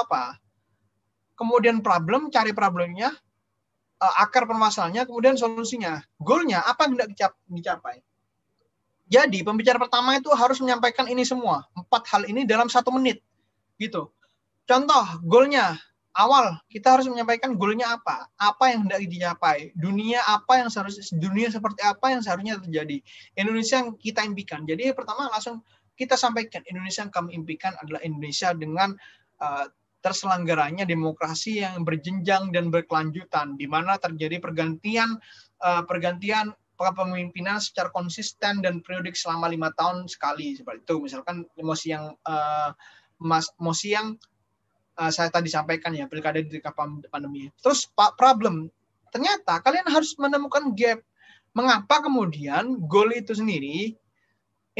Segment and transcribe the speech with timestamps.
[0.00, 0.40] apa?
[1.36, 3.12] Kemudian problem, cari problemnya,
[4.00, 6.00] uh, akar permasalahannya, kemudian solusinya.
[6.20, 8.00] Goalnya apa yang hendak dicapai?
[9.10, 13.18] Jadi pembicara pertama itu harus menyampaikan ini semua, empat hal ini dalam satu menit,
[13.80, 14.14] gitu.
[14.70, 15.74] Contoh, goalnya
[16.14, 21.50] awal kita harus menyampaikan goalnya apa, apa yang hendak dicapai, dunia apa yang seharusnya dunia
[21.50, 23.02] seperti apa yang seharusnya terjadi,
[23.34, 24.62] Indonesia yang kita impikan.
[24.62, 25.62] Jadi pertama langsung
[25.98, 28.94] kita sampaikan Indonesia yang kami impikan adalah Indonesia dengan
[29.42, 29.66] uh,
[30.00, 35.20] terselenggaranya demokrasi yang berjenjang dan berkelanjutan, di mana terjadi pergantian
[35.60, 40.56] uh, pergantian kepemimpinan secara konsisten dan periodik selama lima tahun sekali.
[40.56, 40.96] Seperti itu.
[41.04, 42.72] Misalkan emosi yang uh,
[43.20, 44.16] mas mosi yang
[44.96, 46.56] uh, saya tadi sampaikan ya pilkada di
[47.12, 47.52] pandemi.
[47.60, 48.72] Terus pak problem.
[49.12, 51.04] Ternyata kalian harus menemukan gap.
[51.52, 53.99] Mengapa kemudian goal itu sendiri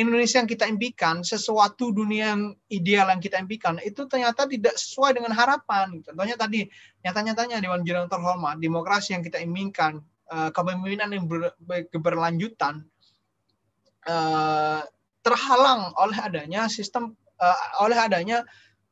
[0.01, 5.21] Indonesia yang kita impikan, sesuatu dunia yang ideal yang kita impikan, itu ternyata tidak sesuai
[5.21, 6.01] dengan harapan.
[6.01, 6.65] Contohnya tadi,
[7.05, 12.87] nyata-nyatanya Dewan Jenderal terhormat, demokrasi yang kita inginkan, uh, kepemimpinan yang ber, berkeberlanjutan
[14.09, 14.81] uh,
[15.21, 18.47] terhalang oleh adanya sistem uh, oleh adanya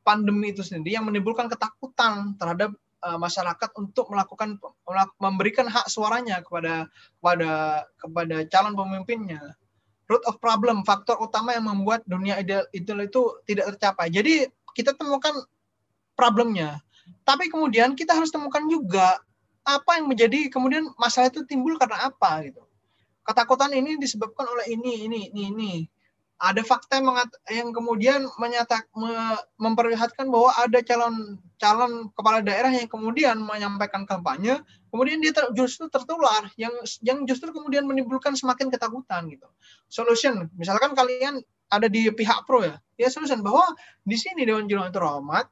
[0.05, 4.59] pandemi itu sendiri yang menimbulkan ketakutan terhadap masyarakat untuk melakukan
[5.23, 7.51] memberikan hak suaranya kepada kepada
[7.95, 9.55] kepada calon pemimpinnya
[10.09, 14.97] root of problem faktor utama yang membuat dunia ideal, ideal itu tidak tercapai jadi kita
[14.97, 15.33] temukan
[16.17, 16.81] problemnya
[17.23, 19.21] tapi kemudian kita harus temukan juga
[19.65, 22.61] apa yang menjadi kemudian masalah itu timbul karena apa gitu.
[23.21, 25.73] Ketakutan ini disebabkan oleh ini, ini, ini, ini.
[26.39, 29.11] Ada fakta yang, mengat, yang kemudian menyatak, me,
[29.59, 35.91] memperlihatkan bahwa ada calon calon kepala daerah yang kemudian menyampaikan kampanye, kemudian dia ter, justru
[35.91, 36.71] tertular, yang
[37.03, 39.51] yang justru kemudian menimbulkan semakin ketakutan gitu.
[39.91, 44.95] Solution, misalkan kalian ada di pihak pro ya, ya solution bahwa di sini Dewan Jurnal
[44.95, 45.51] Terhormat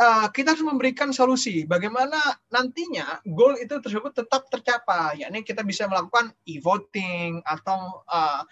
[0.00, 2.18] uh, kita harus memberikan solusi bagaimana
[2.50, 8.42] nantinya goal itu tersebut tetap tercapai yakni kita bisa melakukan e-voting atau uh,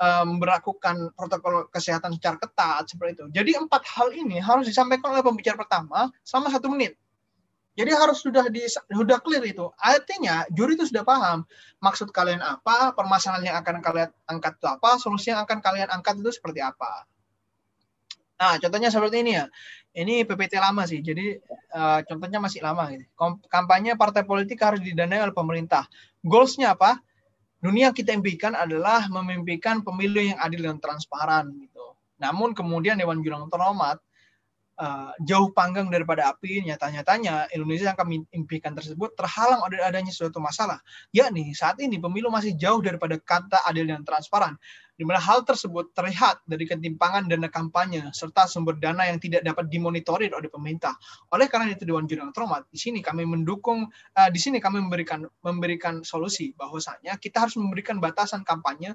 [0.00, 3.26] uh, memperlakukan protokol kesehatan secara ketat seperti itu.
[3.34, 6.98] Jadi empat hal ini harus disampaikan oleh pembicara pertama selama satu menit.
[7.74, 9.66] Jadi harus sudah di sudah clear itu.
[9.82, 11.42] Artinya juri itu sudah paham
[11.82, 16.22] maksud kalian apa, permasalahan yang akan kalian angkat itu apa, solusi yang akan kalian angkat
[16.22, 17.02] itu seperti apa.
[18.38, 19.46] Nah, contohnya seperti ini ya.
[19.94, 21.38] Ini PPT lama sih, jadi
[21.70, 22.90] uh, contohnya masih lama.
[22.90, 23.06] Gitu.
[23.46, 25.86] Kampanye partai politik harus didanai oleh pemerintah.
[26.18, 26.98] Goalsnya apa?
[27.64, 31.48] Dunia kita impikan adalah memimpikan pemilu yang adil dan transparan.
[31.56, 31.96] Gitu.
[32.20, 34.04] Namun kemudian Dewan Jurang Terhormat
[34.76, 40.44] uh, jauh panggang daripada api, nyata-nyatanya Indonesia yang kami impikan tersebut terhalang oleh adanya suatu
[40.44, 40.76] masalah.
[41.16, 44.60] Yakni saat ini pemilu masih jauh daripada kata adil dan transparan
[44.94, 49.66] di mana hal tersebut terlihat dari ketimpangan dana kampanye serta sumber dana yang tidak dapat
[49.66, 50.94] dimonitorir oleh pemerintah.
[51.34, 55.26] Oleh karena itu Dewan Jurnal Terhormat, di sini kami mendukung, uh, di sini kami memberikan
[55.42, 58.94] memberikan solusi bahwasanya kita harus memberikan batasan kampanye,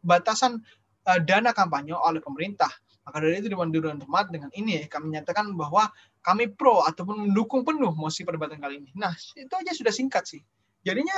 [0.00, 0.64] batasan
[1.04, 2.72] uh, dana kampanye oleh pemerintah.
[3.04, 5.92] Maka dari itu Dewan Jurnal Terhormat dengan ini kami nyatakan bahwa
[6.24, 8.90] kami pro ataupun mendukung penuh mosi perdebatan kali ini.
[8.96, 10.40] Nah, itu aja sudah singkat sih.
[10.80, 11.12] Jadinya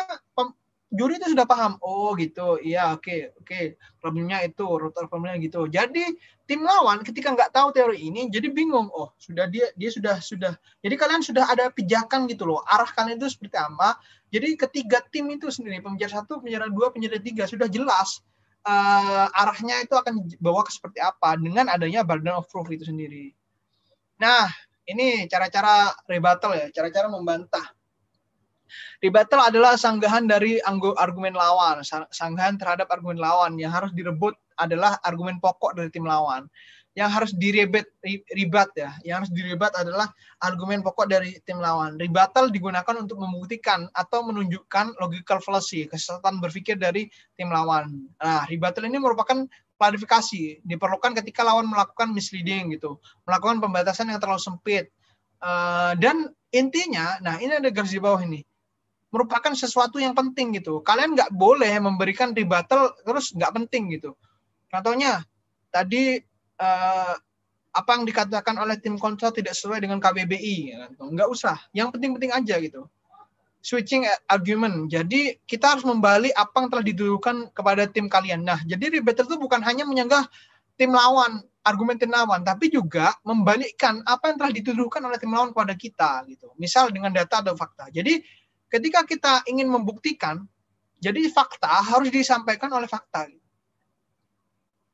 [0.95, 2.59] juri itu sudah paham oh gitu.
[2.63, 3.47] Iya oke okay, oke.
[3.47, 3.65] Okay.
[3.99, 5.67] problemnya itu rotor problemnya gitu.
[5.67, 6.15] Jadi
[6.47, 10.55] tim lawan ketika nggak tahu teori ini jadi bingung oh sudah dia dia sudah sudah.
[10.81, 13.99] Jadi kalian sudah ada pijakan gitu loh arah kalian itu seperti apa.
[14.31, 18.23] Jadi ketiga tim itu sendiri pembicara satu pembicara dua pembicara tiga sudah jelas
[18.67, 23.35] uh, arahnya itu akan bawa ke seperti apa dengan adanya burden of proof itu sendiri.
[24.19, 24.51] Nah
[24.87, 27.76] ini cara-cara rebuttal ya cara-cara membantah
[29.01, 30.59] Rebuttal adalah sanggahan dari
[30.97, 36.49] argumen lawan, sanggahan terhadap argumen lawan yang harus direbut adalah argumen pokok dari tim lawan.
[36.97, 37.85] Yang harus direbet
[38.33, 40.09] ribat ya, yang harus direbat adalah
[40.41, 42.01] argumen pokok dari tim lawan.
[42.01, 47.05] Rebuttal digunakan untuk membuktikan atau menunjukkan logical fallacy, kesesatan berpikir dari
[47.37, 48.09] tim lawan.
[48.17, 49.45] Nah, rebuttal ini merupakan
[49.77, 52.97] klarifikasi, diperlukan ketika lawan melakukan misleading gitu,
[53.29, 54.89] melakukan pembatasan yang terlalu sempit.
[55.37, 58.41] Uh, dan intinya, nah ini ada garis di bawah ini
[59.11, 60.83] merupakan sesuatu yang penting gitu.
[60.83, 64.19] Kalian nggak boleh memberikan rebuttal terus nggak penting gitu.
[64.71, 65.23] Contohnya
[65.71, 66.19] tadi
[66.59, 67.15] eh,
[67.77, 70.91] apa yang dikatakan oleh tim konsul tidak sesuai dengan KBBI, ya, kan?
[71.13, 71.61] nggak usah.
[71.77, 72.89] Yang penting-penting aja gitu.
[73.61, 74.89] Switching argument.
[74.89, 78.47] Jadi kita harus membalik apa yang telah dituduhkan kepada tim kalian.
[78.47, 80.25] Nah, jadi rebuttal itu bukan hanya menyanggah
[80.79, 85.51] tim lawan, argumen tim lawan, tapi juga membalikkan apa yang telah dituduhkan oleh tim lawan
[85.53, 86.55] kepada kita gitu.
[86.57, 87.91] Misal dengan data atau fakta.
[87.93, 88.23] Jadi
[88.73, 90.47] ketika kita ingin membuktikan,
[90.99, 93.29] jadi fakta harus disampaikan oleh fakta.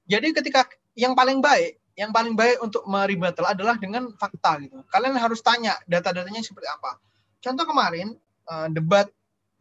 [0.06, 0.66] Jadi ketika
[0.98, 4.80] yang paling baik yang paling baik untuk meribatal adalah dengan fakta gitu.
[4.88, 6.96] Kalian harus tanya data-datanya seperti apa.
[7.44, 8.16] Contoh kemarin
[8.48, 9.08] uh, debat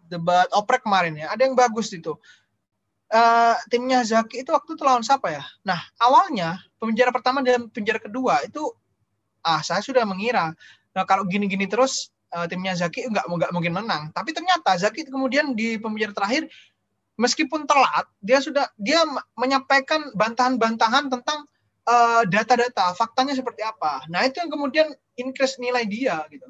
[0.07, 2.15] debat oprek kemarin ya, ada yang bagus itu.
[3.11, 5.43] Uh, timnya Zaki itu waktu itu lawan siapa ya?
[5.67, 8.63] Nah awalnya penjara pertama dan penjara kedua itu
[9.43, 10.55] ah saya sudah mengira.
[10.95, 14.03] Nah kalau gini-gini terus uh, timnya Zaki nggak nggak mungkin menang.
[14.15, 16.47] Tapi ternyata Zaki kemudian di penjara terakhir
[17.19, 19.03] meskipun telat dia sudah dia
[19.37, 21.45] menyampaikan bantahan-bantahan tentang
[21.81, 24.05] Eh, data-data, uh, faktanya seperti apa.
[24.05, 24.87] Nah, itu yang kemudian
[25.17, 26.45] increase nilai dia gitu.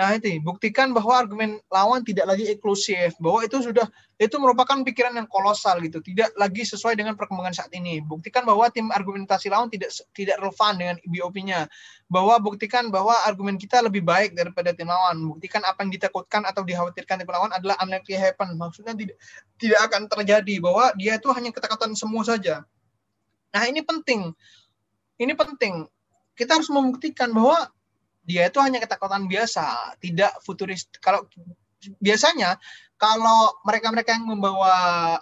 [0.00, 3.84] Nah, itu buktikan bahwa argumen lawan tidak lagi eksklusif, bahwa itu sudah
[4.16, 8.00] itu merupakan pikiran yang kolosal gitu, tidak lagi sesuai dengan perkembangan saat ini.
[8.00, 11.68] Buktikan bahwa tim argumentasi lawan tidak tidak relevan dengan BOP-nya.
[12.08, 15.20] Bahwa buktikan bahwa argumen kita lebih baik daripada tim lawan.
[15.36, 18.56] Buktikan apa yang ditakutkan atau dikhawatirkan tim lawan adalah unlikely happen.
[18.56, 19.20] Maksudnya tidak
[19.60, 22.64] tidak akan terjadi bahwa dia itu hanya ketakutan semua saja.
[23.52, 24.32] Nah, ini penting
[25.20, 25.84] ini penting.
[26.32, 27.68] Kita harus membuktikan bahwa
[28.24, 30.86] dia itu hanya ketakutan biasa, tidak futuris.
[31.00, 31.24] Kalau
[31.98, 32.60] biasanya
[33.00, 34.74] kalau mereka-mereka yang membawa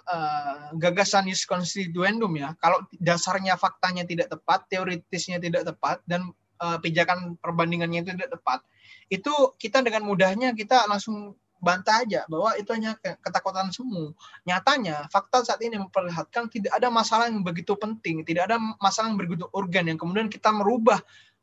[0.03, 6.27] uh, gagasan is constituendum ya, kalau dasarnya faktanya tidak tepat, teoritisnya tidak tepat, dan
[6.59, 8.59] uh, pijakan perbandingannya itu tidak tepat,
[9.07, 14.15] itu kita dengan mudahnya kita langsung bantah aja bahwa itu hanya ketakutan semu.
[14.47, 19.19] Nyatanya fakta saat ini memperlihatkan tidak ada masalah yang begitu penting, tidak ada masalah yang
[19.19, 20.99] begitu urgen yang kemudian kita merubah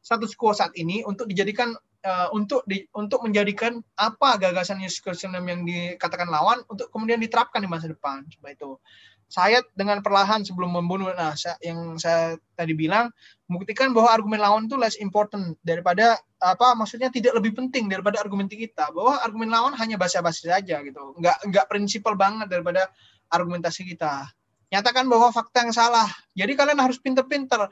[0.07, 1.75] status quo saat ini untuk dijadikan
[2.07, 7.67] uh, untuk di, untuk menjadikan apa gagasan Yuskirsenem yang dikatakan lawan untuk kemudian diterapkan di
[7.67, 8.23] masa depan.
[8.39, 8.79] Coba itu.
[9.27, 13.11] Saya dengan perlahan sebelum membunuh nah saya, yang saya tadi bilang
[13.51, 18.47] membuktikan bahwa argumen lawan itu less important daripada apa maksudnya tidak lebih penting daripada argumen
[18.47, 21.19] kita bahwa argumen lawan hanya basa-basi saja gitu.
[21.19, 22.87] Nggak nggak prinsipal banget daripada
[23.27, 24.31] argumentasi kita.
[24.71, 26.07] Nyatakan bahwa fakta yang salah.
[26.39, 27.67] Jadi kalian harus pinter-pinter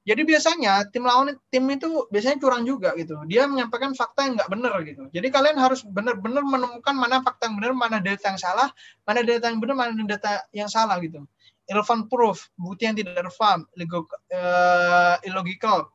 [0.00, 3.20] jadi biasanya tim lawan tim itu biasanya curang juga gitu.
[3.28, 5.12] Dia menyampaikan fakta yang nggak benar gitu.
[5.12, 8.72] Jadi kalian harus benar-benar menemukan mana fakta yang benar, mana data yang salah,
[9.04, 11.28] mana data yang benar, mana data yang salah gitu.
[11.68, 15.92] Irrelevant proof, bukti yang tidak relevan, uh, illogical.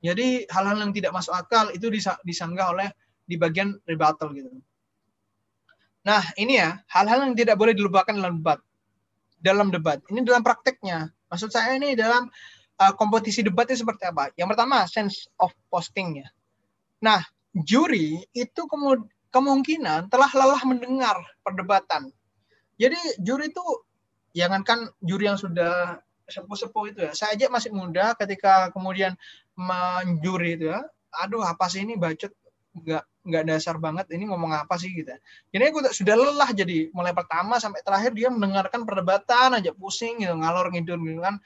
[0.00, 1.90] Jadi hal-hal yang tidak masuk akal itu
[2.22, 2.88] disanggah oleh
[3.26, 4.48] di bagian rebuttal gitu.
[6.06, 8.62] Nah ini ya hal-hal yang tidak boleh dilupakan dalam debat.
[9.42, 9.98] Dalam debat.
[10.06, 11.10] Ini dalam prakteknya.
[11.28, 12.30] Maksud saya ini dalam
[12.80, 14.32] uh, kompetisi debatnya seperti apa?
[14.34, 16.32] Yang pertama sense of postingnya.
[17.04, 17.20] Nah,
[17.52, 18.62] juri itu
[19.28, 22.08] kemungkinan telah lelah mendengar perdebatan.
[22.80, 23.64] Jadi juri itu
[24.32, 27.12] jangankan juri yang sudah sepuh-sepuh itu ya.
[27.12, 29.12] Saya aja masih muda ketika kemudian
[29.52, 30.80] menjuri itu ya.
[31.20, 32.32] Aduh, apa sih ini bacot
[32.70, 35.12] nggak nggak dasar banget ini ngomong apa sih gitu.
[35.52, 40.32] Jadi aku sudah lelah jadi mulai pertama sampai terakhir dia mendengarkan perdebatan aja pusing gitu
[40.38, 41.36] ngalor ngidul gitu kan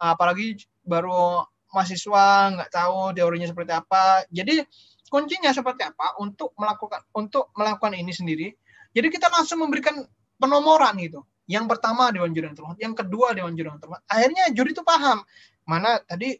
[0.00, 4.26] apalagi baru mahasiswa nggak tahu teorinya seperti apa.
[4.28, 4.62] Jadi
[5.10, 8.48] kuncinya seperti apa untuk melakukan untuk melakukan ini sendiri.
[8.94, 10.02] Jadi kita langsung memberikan
[10.38, 11.22] penomoran gitu.
[11.50, 14.02] Yang pertama dewan juri yang terhormat, yang kedua dewan juri yang terhormat.
[14.06, 15.22] Akhirnya juri itu paham
[15.66, 16.38] mana tadi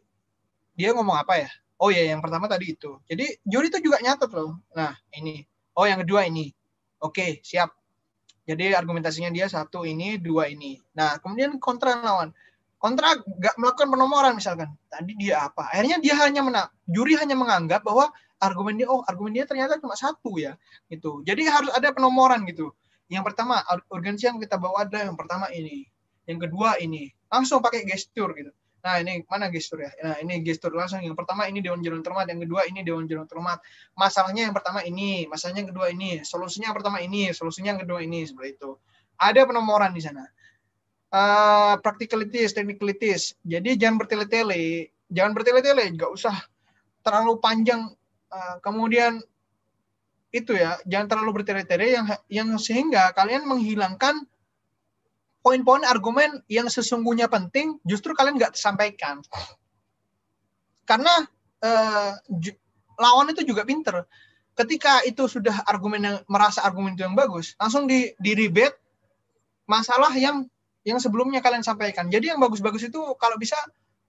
[0.75, 1.51] dia ngomong apa ya.
[1.81, 2.95] Oh ya, yang pertama tadi itu.
[3.09, 4.61] Jadi juri itu juga nyatet loh.
[4.71, 5.43] Nah ini.
[5.75, 6.51] Oh yang kedua ini.
[7.03, 7.75] Oke siap.
[8.47, 10.79] Jadi argumentasinya dia satu ini, dua ini.
[10.95, 12.31] Nah kemudian kontra lawan
[12.81, 14.73] kontra nggak melakukan penomoran misalkan.
[14.89, 15.69] Tadi dia apa?
[15.69, 18.09] Akhirnya dia hanya menang juri hanya menganggap bahwa
[18.41, 20.57] argumen dia oh argumen dia ternyata cuma satu ya
[20.89, 21.21] gitu.
[21.21, 22.73] Jadi harus ada penomoran gitu.
[23.05, 23.61] Yang pertama
[23.93, 25.85] urgensi yang kita bawa ada yang pertama ini.
[26.25, 27.13] Yang kedua ini.
[27.29, 28.49] Langsung pakai gestur gitu.
[28.81, 29.93] Nah ini mana gestur ya?
[30.01, 31.05] Nah ini gestur langsung.
[31.05, 33.61] Yang pertama ini dewan jurang termat yang kedua ini dewan jurang termat.
[33.93, 38.01] Masalahnya yang pertama ini masalahnya yang kedua ini solusinya yang pertama ini solusinya yang kedua
[38.01, 38.73] ini seperti itu.
[39.21, 40.25] Ada penomoran di sana
[41.11, 43.35] uh, practicalities, technicalities.
[43.43, 46.35] Jadi jangan bertele-tele, jangan bertele-tele, nggak usah
[47.03, 47.91] terlalu panjang.
[48.31, 49.19] Uh, kemudian
[50.31, 54.23] itu ya, jangan terlalu bertele-tele yang yang sehingga kalian menghilangkan
[55.43, 59.19] poin-poin argumen yang sesungguhnya penting, justru kalian nggak sampaikan.
[60.87, 61.11] Karena
[61.63, 62.11] uh,
[62.95, 64.07] lawan itu juga pinter.
[64.51, 68.35] Ketika itu sudah argumen yang merasa argumen itu yang bagus, langsung di di
[69.65, 70.45] masalah yang
[70.81, 72.09] yang sebelumnya kalian sampaikan.
[72.09, 73.57] Jadi yang bagus-bagus itu kalau bisa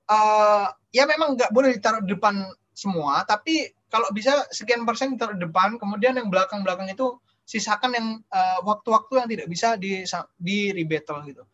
[0.08, 5.36] uh, ya memang nggak boleh ditaruh di depan semua, tapi kalau bisa sekian persen ditaruh
[5.36, 10.00] di depan, kemudian yang belakang-belakang itu sisakan yang eh, waktu-waktu uh, yang tidak bisa di
[10.40, 11.44] di rebuttal gitu.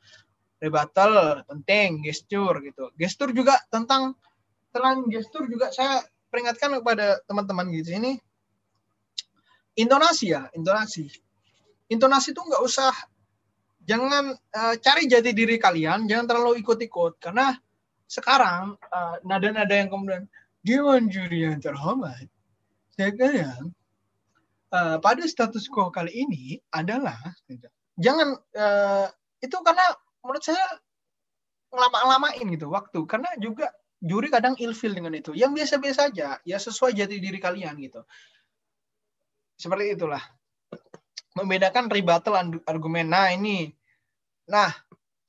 [0.63, 2.95] Rebuttal penting, gestur gitu.
[2.95, 4.15] Gestur juga tentang
[4.71, 5.99] tentang gestur juga saya
[6.31, 8.21] peringatkan kepada teman-teman gitu ini
[9.75, 11.11] intonasi ya, intonasi.
[11.91, 12.95] Intonasi itu nggak usah
[13.89, 17.17] jangan uh, cari jati diri kalian, jangan terlalu ikut-ikut.
[17.25, 17.57] Karena
[18.05, 20.29] sekarang uh, nada-nada yang kemudian
[20.61, 22.29] Dewan Juri yang terhormat,
[22.93, 23.57] kira
[24.75, 27.17] uh, pada status quo kali ini adalah
[27.97, 29.07] jangan uh,
[29.41, 29.87] itu karena
[30.21, 30.61] menurut saya
[31.73, 33.01] ngelama-lamain gitu waktu.
[33.09, 35.33] Karena juga juri kadang ilfil dengan itu.
[35.33, 38.03] Yang biasa-biasa aja ya sesuai jati diri kalian gitu.
[39.59, 40.23] Seperti itulah.
[41.39, 42.35] Membedakan rebuttal
[42.67, 43.71] argumen nah ini
[44.49, 44.73] nah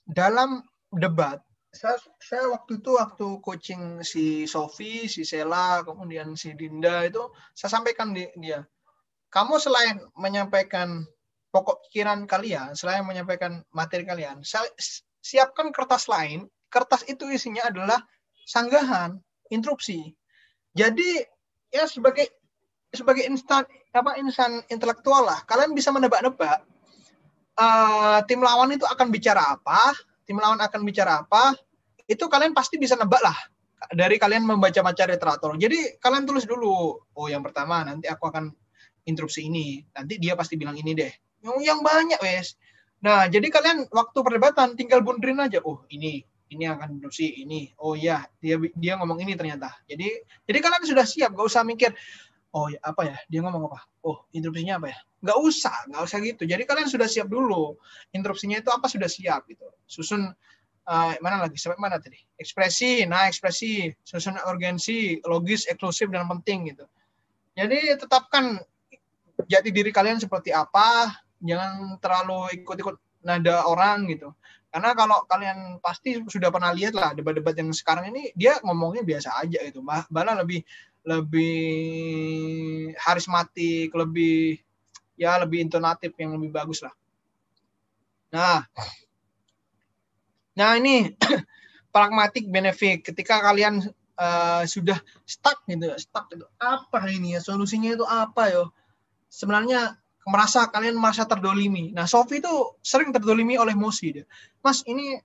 [0.08, 0.64] dalam
[0.96, 7.22] debat saya, saya waktu itu waktu coaching si Sofi, si Sela, kemudian si Dinda itu
[7.54, 8.66] saya sampaikan di, dia,
[9.30, 11.06] kamu selain menyampaikan
[11.54, 14.42] pokok pikiran kalian, selain menyampaikan materi kalian,
[15.22, 16.50] siapkan kertas lain.
[16.70, 17.98] Kertas itu isinya adalah
[18.46, 19.18] sanggahan,
[19.50, 20.14] interupsi.
[20.78, 21.18] Jadi
[21.74, 22.30] ya sebagai
[22.94, 26.62] sebagai instan apa insan intelektual lah, kalian bisa menebak-nebak
[27.60, 29.92] uh, tim lawan itu akan bicara apa,
[30.24, 31.54] tim lawan akan bicara apa,
[32.08, 33.36] itu kalian pasti bisa nebak lah
[33.92, 35.60] dari kalian membaca materi literatur.
[35.60, 38.52] Jadi kalian tulis dulu, oh yang pertama nanti aku akan
[39.04, 41.12] interupsi ini, nanti dia pasti bilang ini deh.
[41.44, 42.56] Yang, yang banyak wes.
[43.00, 47.72] Nah, jadi kalian waktu perdebatan tinggal bunderin aja, oh ini ini akan interupsi ini.
[47.80, 49.72] Oh iya, dia dia ngomong ini ternyata.
[49.88, 50.10] Jadi
[50.50, 51.96] jadi kalian sudah siap, gak usah mikir
[52.56, 53.18] oh ya apa ya?
[53.30, 53.80] Dia ngomong apa?
[54.06, 55.00] Oh interupsinya apa ya?
[55.22, 56.44] Nggak usah nggak usah gitu.
[56.48, 57.78] Jadi kalian sudah siap dulu.
[58.16, 59.68] Interupsinya itu apa sudah siap gitu.
[59.86, 60.30] Susun
[60.90, 61.58] uh, mana lagi?
[61.62, 62.18] Sampai mana tadi?
[62.40, 63.92] Ekspresi nah ekspresi.
[64.02, 66.86] Susun urgensi logis eksklusif dan penting gitu.
[67.54, 68.58] Jadi tetapkan
[69.46, 71.12] jati diri kalian seperti apa.
[71.40, 74.32] Jangan terlalu ikut-ikut nada orang gitu.
[74.70, 79.42] Karena kalau kalian pasti sudah pernah lihat lah debat-debat yang sekarang ini dia ngomongnya biasa
[79.42, 79.82] aja gitu.
[79.82, 80.62] Malah lebih
[81.08, 84.60] lebih harismatik lebih
[85.16, 86.94] ya lebih intonatif yang lebih bagus lah
[88.30, 88.68] nah
[90.60, 91.16] Nah ini
[91.96, 93.80] pragmatik benefit ketika kalian
[94.20, 98.76] uh, sudah stuck gitu, stuck itu apa ini ya solusinya itu apa yo?
[99.32, 99.96] Sebenarnya
[100.28, 101.96] merasa kalian merasa terdolimi.
[101.96, 102.52] Nah Sofi itu
[102.84, 104.26] sering terdolimi oleh Mosi dia.
[104.60, 105.16] Mas ini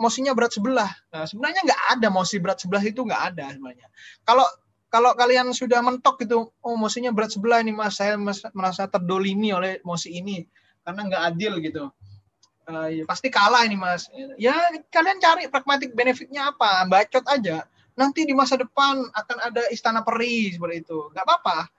[0.00, 0.88] mosinya berat sebelah.
[1.12, 3.84] Nah, sebenarnya nggak ada mosi berat sebelah itu nggak ada sebenarnya.
[4.24, 4.48] Kalau
[4.90, 8.18] kalau kalian sudah mentok gitu, oh mosinya berat sebelah ini mas, saya
[8.52, 10.42] merasa terdolimi oleh mosi ini
[10.82, 11.84] karena nggak adil gitu.
[12.66, 14.10] Uh, ya pasti kalah ini mas.
[14.34, 14.54] Ya
[14.90, 16.82] kalian cari pragmatic benefitnya apa?
[16.90, 17.70] Bacot aja.
[17.94, 20.98] Nanti di masa depan akan ada istana peri seperti itu.
[21.14, 21.70] Nggak apa-apa.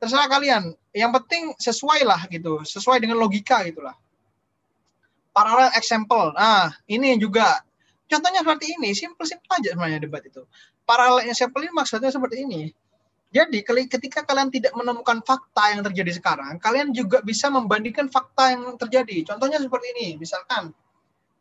[0.00, 0.72] Terserah kalian.
[0.96, 2.64] Yang penting sesuai lah gitu.
[2.64, 3.96] Sesuai dengan logika gitulah
[5.30, 6.34] parallel example.
[6.34, 7.62] Nah ini juga.
[8.10, 8.90] Contohnya seperti ini.
[8.90, 10.42] Simple simple aja sebenarnya debat itu
[10.90, 12.74] parallel example ini maksudnya seperti ini
[13.30, 18.74] jadi ketika kalian tidak menemukan fakta yang terjadi sekarang, kalian juga bisa membandingkan fakta yang
[18.74, 19.22] terjadi.
[19.22, 20.74] Contohnya seperti ini, misalkan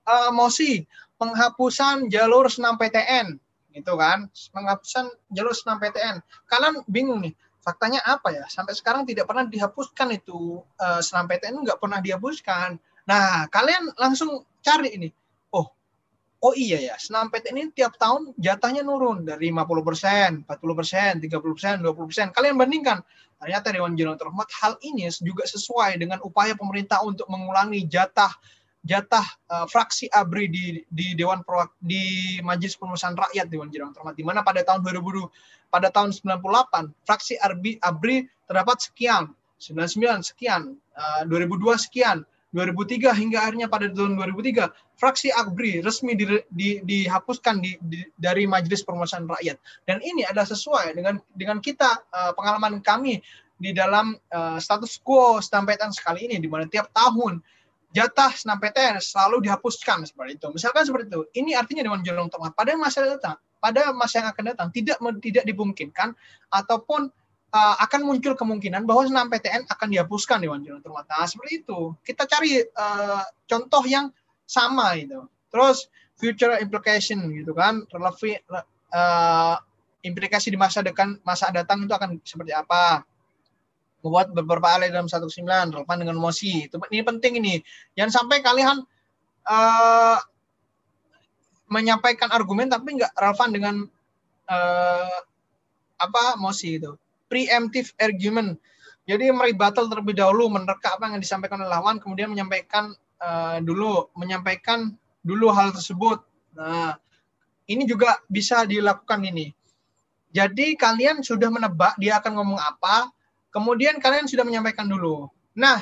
[0.05, 0.85] uh, mosi
[1.17, 3.41] penghapusan jalur senam PTN,
[3.73, 4.29] gitu kan?
[4.29, 6.21] Penghapusan jalur senam PTN.
[6.45, 7.33] Kalian bingung nih,
[7.65, 8.45] faktanya apa ya?
[8.53, 12.77] Sampai sekarang tidak pernah dihapuskan itu uh, senam PTN nggak pernah dihapuskan.
[13.09, 15.09] Nah, kalian langsung cari ini
[16.39, 22.35] oh iya ya, senam PT ini tiap tahun jatahnya nurun dari 50%, 40%, 30%, 20%.
[22.35, 23.03] Kalian bandingkan.
[23.39, 28.31] Ternyata Dewan Jenderal Terhormat hal ini juga sesuai dengan upaya pemerintah untuk mengulangi jatah
[28.83, 34.15] jatah uh, fraksi ABRI di di Dewan Pro, di Majelis Permusyawaratan Rakyat Dewan Jenderal Terhormat
[34.15, 38.17] di mana pada tahun 2000 pada tahun 98 fraksi ABRI, ABRI
[38.47, 45.85] terdapat sekian 99 sekian uh, 2002 sekian 2003 hingga akhirnya pada tahun 2003 fraksi ABRI
[45.85, 51.21] resmi di, di, dihapuskan di, di, dari Majelis Permusyawaratan Rakyat dan ini adalah sesuai dengan
[51.37, 53.21] dengan kita uh, pengalaman kami
[53.59, 57.43] di dalam uh, status quo stampetan sekali ini di mana tiap tahun
[57.91, 60.47] jatah senam PTN selalu dihapuskan seperti itu.
[60.53, 61.21] Misalkan seperti itu.
[61.41, 65.43] Ini artinya dengan Jenderal Tengah pada masa datang, pada masa yang akan datang tidak tidak
[65.45, 66.13] dimungkinkan
[66.53, 67.09] ataupun
[67.53, 71.05] uh, akan muncul kemungkinan bahwa senam PTN akan dihapuskan Dewan Jalan Terhormat.
[71.09, 71.93] Nah, seperti itu.
[72.05, 74.13] Kita cari uh, contoh yang
[74.45, 75.25] sama itu.
[75.49, 75.89] Terus
[76.19, 78.37] future implication gitu kan, relevan
[78.93, 79.55] uh,
[80.05, 83.03] implikasi di masa depan masa datang itu akan seperti apa?
[83.99, 86.71] Membuat beberapa hal dalam satu sembilan relevan dengan emosi.
[86.71, 87.59] Itu ini penting ini.
[87.99, 88.77] Jangan sampai kalian
[89.49, 90.19] uh,
[91.69, 93.75] menyampaikan argumen tapi nggak relevan dengan
[94.49, 95.17] uh,
[95.99, 96.95] apa emosi itu
[97.29, 98.57] preemptive argument.
[99.09, 104.93] Jadi battle terlebih dahulu menerka apa yang disampaikan oleh lawan, kemudian menyampaikan uh, dulu, menyampaikan
[105.25, 106.21] dulu hal tersebut.
[106.53, 106.93] Nah,
[107.69, 109.49] ini juga bisa dilakukan ini.
[110.29, 113.09] Jadi kalian sudah menebak dia akan ngomong apa,
[113.49, 115.25] kemudian kalian sudah menyampaikan dulu.
[115.57, 115.81] Nah,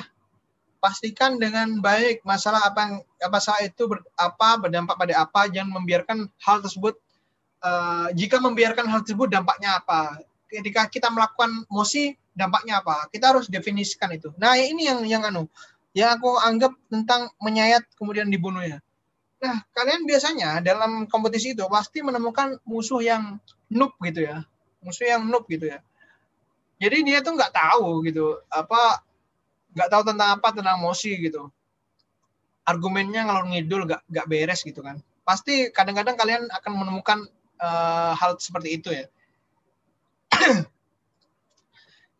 [0.80, 5.76] pastikan dengan baik masalah apa yang apa salah itu ber, apa berdampak pada apa, jangan
[5.76, 6.96] membiarkan hal tersebut
[7.60, 10.16] uh, jika membiarkan hal tersebut dampaknya apa?
[10.48, 13.06] Ketika kita melakukan mosi dampaknya apa?
[13.12, 14.32] Kita harus definisikan itu.
[14.40, 15.44] Nah, ini yang yang anu
[15.92, 18.80] yang aku anggap tentang menyayat kemudian dibunuhnya.
[19.38, 23.38] Nah, kalian biasanya dalam kompetisi itu pasti menemukan musuh yang
[23.70, 24.42] noob gitu ya.
[24.82, 25.78] Musuh yang noob gitu ya.
[26.78, 29.02] Jadi dia tuh nggak tahu gitu apa
[29.74, 31.50] nggak tahu tentang apa tentang emosi gitu.
[32.66, 35.02] Argumennya ngalor ngidul nggak nggak beres gitu kan.
[35.26, 37.18] Pasti kadang-kadang kalian akan menemukan
[37.62, 39.06] uh, hal seperti itu ya.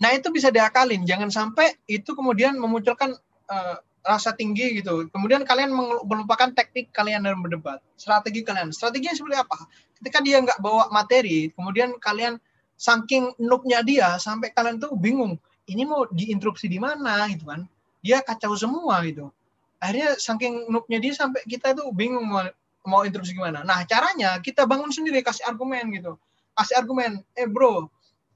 [0.02, 1.02] Nah itu bisa diakalin.
[1.04, 3.14] Jangan sampai itu kemudian memunculkan
[3.50, 3.76] uh,
[4.08, 5.10] rasa tinggi gitu.
[5.12, 5.74] Kemudian kalian
[6.06, 8.72] melupakan teknik kalian dalam berdebat, strategi kalian.
[8.72, 9.58] Strateginya seperti apa?
[10.00, 12.40] Ketika dia nggak bawa materi, kemudian kalian
[12.78, 15.36] saking noobnya dia sampai kalian tuh bingung.
[15.68, 17.68] Ini mau diinterupsi di mana gitu kan?
[18.00, 19.28] Dia kacau semua gitu.
[19.82, 22.46] Akhirnya saking noobnya dia sampai kita tuh bingung mau,
[22.88, 23.66] mau interupsi gimana.
[23.66, 26.16] Nah caranya kita bangun sendiri kasih argumen gitu.
[26.56, 27.86] Kasih argumen, eh bro,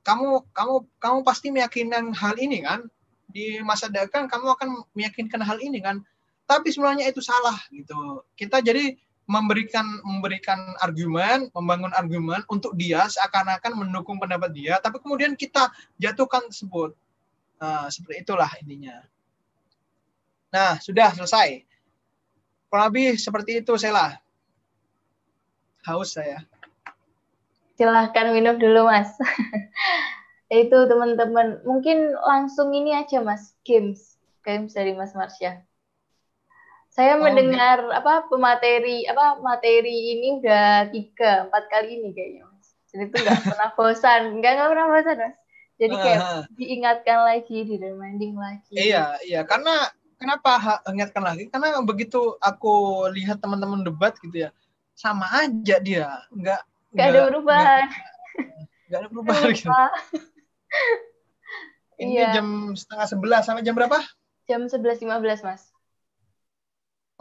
[0.02, 2.86] kamu kamu kamu pasti meyakinkan hal ini kan?
[3.32, 6.04] di masa dagang kamu akan meyakinkan hal ini kan?
[6.44, 8.20] Tapi sebenarnya itu salah gitu.
[8.36, 8.92] Kita jadi
[9.24, 16.44] memberikan memberikan argumen membangun argumen untuk dia seakan-akan mendukung pendapat dia tapi kemudian kita jatuhkan
[16.52, 16.92] tersebut.
[17.62, 19.00] Nah, seperti itulah intinya.
[20.52, 21.64] Nah sudah selesai.
[22.68, 24.18] Kurang lebih seperti itu saya
[25.86, 26.42] haus saya
[27.76, 29.12] silahkan minum dulu mas.
[30.52, 34.20] Itu teman-teman mungkin langsung ini aja mas games.
[34.44, 35.62] Games dari mas Marsha.
[36.92, 37.98] Saya oh, mendengar okay.
[38.04, 42.68] apa pemateri apa materi ini udah tiga empat kali ini kayaknya mas.
[42.92, 44.22] Jadi itu nggak pernah bosan.
[44.36, 45.36] Nggak nggak pernah bosan mas.
[45.80, 48.72] Jadi kayak uh, diingatkan lagi di reminding lagi.
[48.76, 49.40] Iya iya.
[49.48, 49.88] Karena
[50.20, 51.48] kenapa ingatkan lagi?
[51.48, 54.50] Karena begitu aku lihat teman-teman debat gitu ya
[54.92, 56.28] sama aja dia.
[56.28, 56.60] Nggak
[56.92, 57.86] nggak ada perubahan
[58.88, 59.68] nggak ada perubahan gitu.
[62.02, 62.34] Ini iya.
[62.34, 64.00] jam setengah sebelas sampai jam berapa?
[64.50, 65.70] Jam sebelas lima belas, Mas.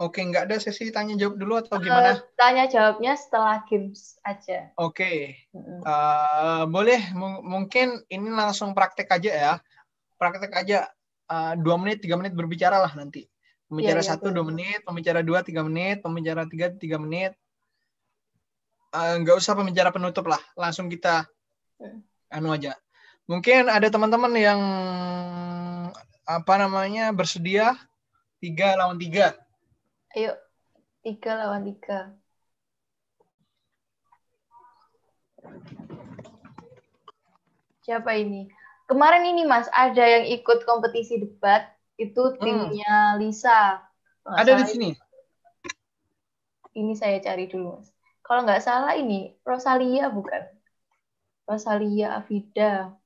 [0.02, 2.18] Oke, nggak ada sesi tanya jawab dulu atau eh, gimana?
[2.18, 4.74] Uh, tanya jawabnya setelah games aja.
[4.74, 6.98] Oke, uh, boleh.
[7.14, 9.54] M mungkin ini langsung praktek aja ya.
[10.18, 10.90] Praktek aja
[11.30, 13.30] uh, dua menit, tiga menit berbicara lah nanti.
[13.70, 17.38] Pembicara iya, iya, satu dua menit, pembicara dua tiga menit, pembicara tiga tiga menit.
[18.92, 21.24] Nggak uh, usah pembicara penutup lah, langsung kita
[22.28, 22.76] anu aja.
[23.24, 24.60] Mungkin ada teman-teman yang
[26.28, 27.74] apa namanya bersedia
[28.42, 29.32] tiga lawan tiga.
[30.12, 30.36] Ayo,
[31.00, 32.12] tiga lawan tiga.
[37.82, 38.46] Siapa ini?
[38.86, 42.38] Kemarin ini Mas, ada yang ikut kompetisi debat, itu hmm.
[42.38, 43.18] timnya hmm.
[43.22, 43.82] Lisa.
[44.22, 44.90] ada di sini.
[46.72, 47.91] Ini saya cari dulu Mas.
[48.32, 50.40] Kalau nggak salah ini Rosalia bukan?
[51.44, 52.96] Rosalia Afida.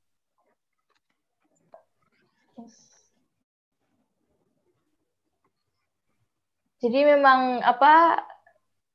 [6.79, 8.23] Jadi memang apa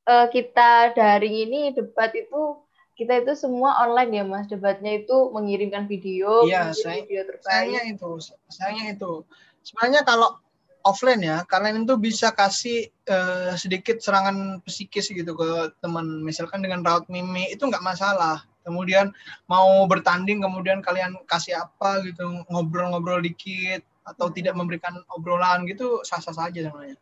[0.08, 2.63] uh, kita daring ini debat itu
[2.96, 8.12] kita itu semua online ya mas debatnya itu mengirimkan video iya saya video sayangnya itu
[8.48, 9.28] sayangnya itu
[9.67, 10.39] sebenarnya kalau
[10.84, 16.82] offline ya kalian itu bisa kasih uh, sedikit serangan psikis gitu ke teman misalkan dengan
[16.82, 19.10] raut mimi itu nggak masalah kemudian
[19.50, 26.34] mau bertanding kemudian kalian kasih apa gitu ngobrol-ngobrol dikit atau tidak memberikan obrolan gitu sah-sah
[26.34, 26.98] saja sebenarnya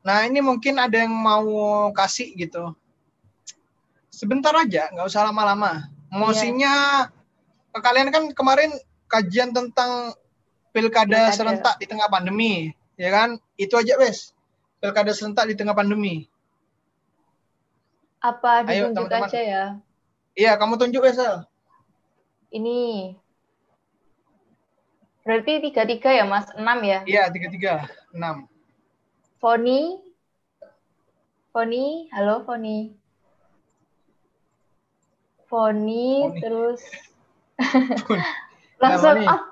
[0.00, 1.44] Nah ini mungkin ada yang mau
[1.92, 2.72] kasih gitu.
[4.08, 5.88] Sebentar aja, nggak usah lama-lama.
[6.10, 7.80] Emosinya, yeah.
[7.80, 8.74] kalian kan kemarin
[9.06, 10.16] kajian tentang
[10.70, 13.38] pilkada, pilkada serentak di tengah pandemi, ya kan?
[13.54, 14.34] Itu aja wes.
[14.80, 16.26] Pilkada serentak di tengah pandemi.
[18.20, 19.28] Apa ditunjuk Ayo, teman -teman.
[19.28, 19.64] aja ya?
[20.36, 21.18] Iya, kamu tunjuk wes.
[22.50, 23.14] Ini.
[25.20, 26.48] Berarti tiga-tiga ya, Mas?
[26.56, 27.04] Enam ya?
[27.04, 27.86] Iya, tiga-tiga.
[28.10, 28.48] Enam.
[29.38, 30.10] Foni.
[31.50, 32.94] Foni, halo Foni.
[35.50, 36.38] Foni, Foni.
[36.38, 36.80] terus
[38.82, 39.50] langsung up.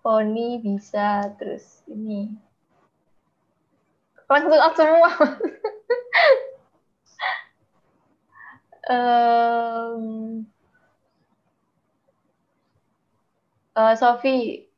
[0.00, 2.32] Foni bisa terus ini
[4.30, 5.10] langsung up semua.
[8.86, 10.02] um,
[13.74, 14.70] uh, Sofi,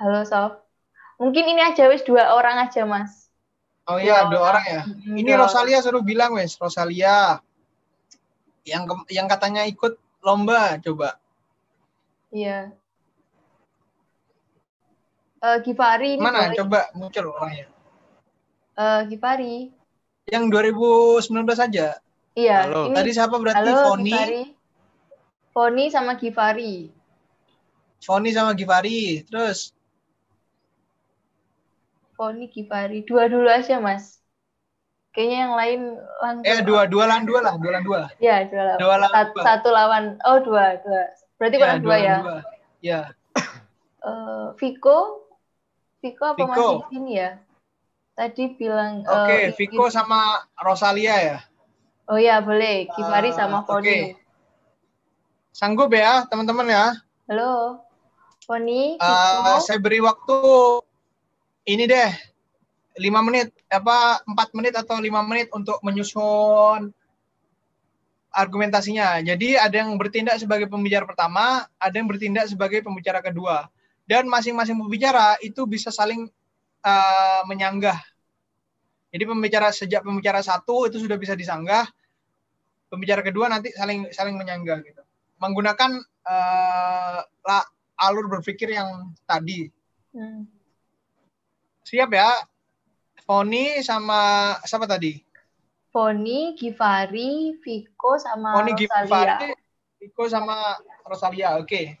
[0.00, 0.64] halo Sof.
[1.20, 3.28] Mungkin ini aja wes dua orang aja mas.
[3.84, 4.82] Oh iya dua, orang ya.
[5.12, 7.38] Ini dua Rosalia suruh bilang wes Rosalia.
[8.64, 11.20] Yang yang katanya ikut lomba coba.
[12.32, 12.72] Iya.
[15.44, 17.68] Uh, Gifari ini mana coba muncul orangnya.
[18.80, 19.68] Uh, Gifari.
[20.24, 22.00] Yang 2019 saja.
[22.32, 22.88] Iya, Halo.
[22.88, 24.42] ini Tadi siapa berarti halo Foni, Gifari.
[25.52, 26.74] Foni sama Gifari.
[28.00, 29.24] Foni sama Givari.
[29.28, 29.76] Terus
[32.16, 33.04] Foni Gifari.
[33.04, 34.24] Dua dulu aja, Mas.
[35.14, 35.80] Kayaknya yang lain
[36.24, 36.48] langsung.
[36.48, 38.00] eh dua dua lawan dua lah, dua lawan dua.
[38.18, 38.78] Ya, dua lawan.
[38.80, 39.42] Dua lawan Sat- dua.
[39.44, 40.04] Satu lawan.
[40.24, 41.02] Oh, dua, dua.
[41.38, 42.16] Berarti kurang dua, lawan ya.
[42.24, 42.38] dua.
[42.84, 43.00] Ya,
[44.04, 45.23] Eh, Viko,
[46.04, 46.52] Viko apa Viko.
[46.52, 47.30] masih di sini ya?
[48.12, 49.00] Tadi bilang.
[49.00, 49.32] eh, oke.
[49.32, 50.20] ingin- Viko sama
[50.60, 51.38] Rosalia ya.
[52.04, 52.92] Oh ya, boleh.
[52.92, 53.80] Gifari Ah, sama Foni.
[53.80, 53.98] oke.
[55.50, 56.92] Sanggup ya, teman-teman ya.
[57.24, 57.80] Halo,
[58.44, 59.64] Foni, Eh, Viko.
[59.64, 60.36] saya beri waktu
[61.64, 62.10] ini deh,
[63.00, 66.92] lima menit, apa empat menit atau lima menit untuk menyusun
[68.28, 69.24] argumentasinya.
[69.24, 73.70] Jadi ada yang bertindak sebagai pembicara pertama, ada yang bertindak sebagai pembicara kedua,
[74.04, 76.28] dan masing-masing pembicara itu bisa saling
[76.84, 77.96] eh, menyanggah.
[79.14, 81.86] Jadi pembicara sejak pembicara satu itu sudah bisa disanggah,
[82.90, 85.02] pembicara kedua nanti saling saling menyanggah gitu,
[85.38, 89.70] menggunakan eh, la- alur berpikir yang tadi.
[90.14, 90.46] Hmm.
[91.84, 92.30] Siap ya?
[93.24, 95.16] Foni sama siapa tadi?
[95.94, 99.38] Foni, Gifari, Viko sama Foni Rosalia.
[99.38, 99.50] Givari,
[100.02, 100.74] Iko sama
[101.06, 101.56] Rosalia.
[101.56, 101.96] Oke.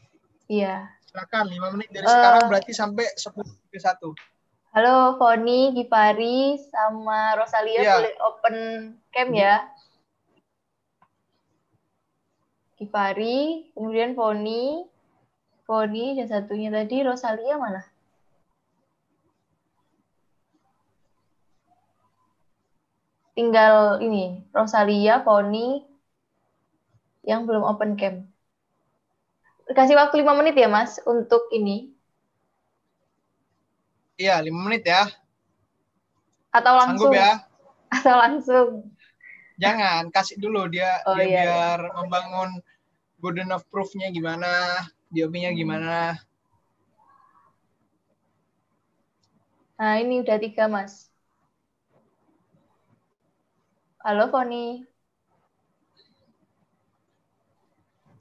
[0.50, 0.93] Iya.
[1.14, 2.10] Silakan 5 menit dari Eh.
[2.10, 4.18] sekarang berarti sampai 10.31.
[4.74, 7.94] Halo, Foni, Gifari, sama Rosalia Iya.
[8.02, 8.56] boleh open
[9.14, 9.62] cam ya.
[12.74, 14.82] Gifari, kemudian Foni,
[15.62, 17.86] Foni, dan satunya tadi Rosalia mana?
[23.38, 25.78] Tinggal ini, Rosalia, Foni,
[27.22, 28.33] yang belum open cam.
[29.72, 31.92] Kasih waktu 5 menit ya, Mas, untuk ini.
[34.22, 35.00] Iya, 5 menit ya.
[36.56, 37.00] Atau langsung?
[37.00, 37.30] Sanggup ya?
[37.94, 38.68] Atau langsung?
[39.62, 42.50] Jangan, kasih dulu dia Oh, dia iya, biar membangun
[43.22, 44.50] good enough proof-nya gimana,
[45.14, 45.56] DOP-nya Hmm.
[45.60, 46.18] gimana.
[49.78, 50.92] Nah, ini udah tiga, Mas.
[54.04, 54.86] Halo, Foni.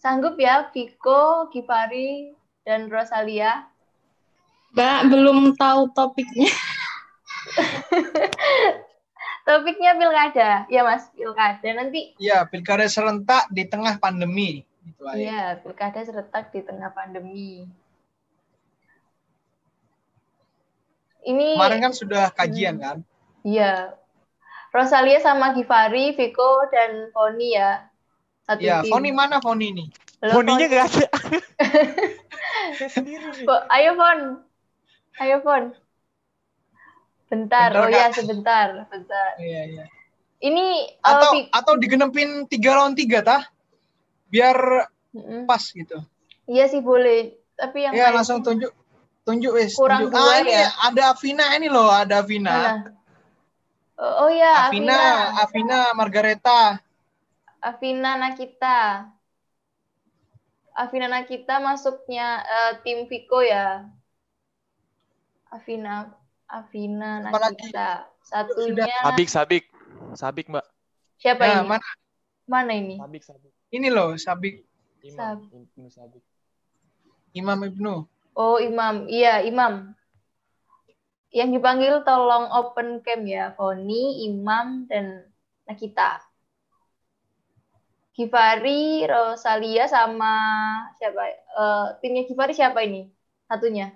[0.03, 2.35] Sanggup ya, Viko, Gifari,
[2.67, 3.71] dan Rosalia?
[4.75, 6.51] Mbak, belum tahu topiknya.
[9.47, 10.67] Topiknya pilkada.
[10.67, 11.63] Ya, Mas, pilkada.
[11.71, 14.67] Nanti, Iya, pilkada serentak di tengah pandemi.
[14.83, 17.63] Gitu iya, pilkada seretak di tengah pandemi.
[21.23, 22.83] Ini, Kemarin kan sudah kajian Hmm.
[22.83, 22.97] kan?
[23.47, 23.95] iya.
[24.75, 27.92] Rosalia sama Gifari, Viko, dan Foni ya.
[28.43, 28.91] Satu Iya, tim.
[28.91, 29.87] Foni mana Foni nih?
[30.19, 30.71] Halo, Foninya Foni.
[30.71, 31.07] nggak ada.
[33.75, 34.19] Ayo, Fon.
[35.19, 35.63] Ayo, Fon.
[37.31, 37.69] Bentar.
[37.73, 38.19] Bentar, oh ya, Kak.
[38.19, 38.67] sebentar.
[38.91, 39.29] Bentar.
[39.39, 39.85] Iya, iya.
[40.43, 43.47] Ini eh, Atau Vi- atau digenepin 3 lawan 3 tah?
[44.27, 44.91] Biar
[45.47, 46.03] pas gitu.
[46.45, 47.39] Iya sih boleh.
[47.55, 48.75] Tapi yang Ya paling- langsung tunjuk
[49.23, 49.71] tunjuk wis.
[49.79, 50.19] Kurang tunjuk.
[50.19, 50.67] dua ah, ini ya?
[50.83, 52.51] ada Avina ini loh, ada Avina.
[52.51, 52.91] Mana?
[53.95, 55.39] Oh, oh ya, Avina, Avina.
[55.39, 56.59] Avina Margareta.
[57.63, 59.07] Avina Nakita.
[60.75, 63.87] Avina Nakita masuknya eh, tim Viko ya.
[65.47, 66.11] Avina
[66.51, 67.55] Avina Apa lagi?
[67.55, 68.11] Nakita.
[68.19, 69.63] Satunya Sabik, sabik.
[70.13, 70.65] Sabik, Mbak.
[71.15, 71.69] siapa Nah, ini?
[71.71, 71.89] mana?
[72.43, 72.95] Mana ini?
[72.99, 73.51] Sabik, sabik.
[73.71, 74.59] Ini loh, Sabik
[75.07, 75.47] Imam.
[75.47, 76.23] Ibnu Sabik.
[77.31, 77.95] Imam Ibnu.
[78.35, 79.07] Oh, Imam.
[79.07, 79.95] Iya, Imam.
[81.33, 83.55] Yang dipanggil tolong open cam ya.
[83.57, 85.25] Foni, Imam, dan
[85.65, 86.32] Nakita.
[88.13, 90.33] Givari, Rosalia, sama
[91.01, 91.21] siapa?
[91.33, 93.09] Eh, timnya Givari siapa ini?
[93.49, 93.89] Satunya.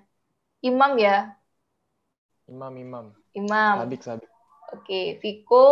[0.58, 1.38] Imam ya?
[2.50, 3.06] Imam, Imam.
[3.38, 3.76] Imam.
[3.78, 4.28] Sabik, sabik.
[4.74, 5.66] Oke, Viko,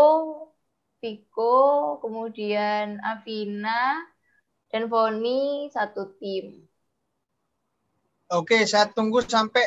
[1.02, 4.06] Viko, kemudian Avina,
[4.70, 6.64] dan Foni satu tim.
[8.30, 9.62] Oke, saya tunggu sampai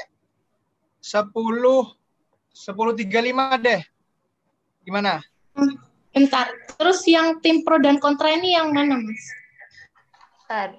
[1.00, 1.96] 10
[2.52, 3.82] 10.35 deh.
[4.84, 5.24] Gimana?
[6.20, 6.52] Bentar.
[6.76, 9.24] Terus yang tim pro dan kontra ini yang mana, Mas?
[10.44, 10.76] Bentar.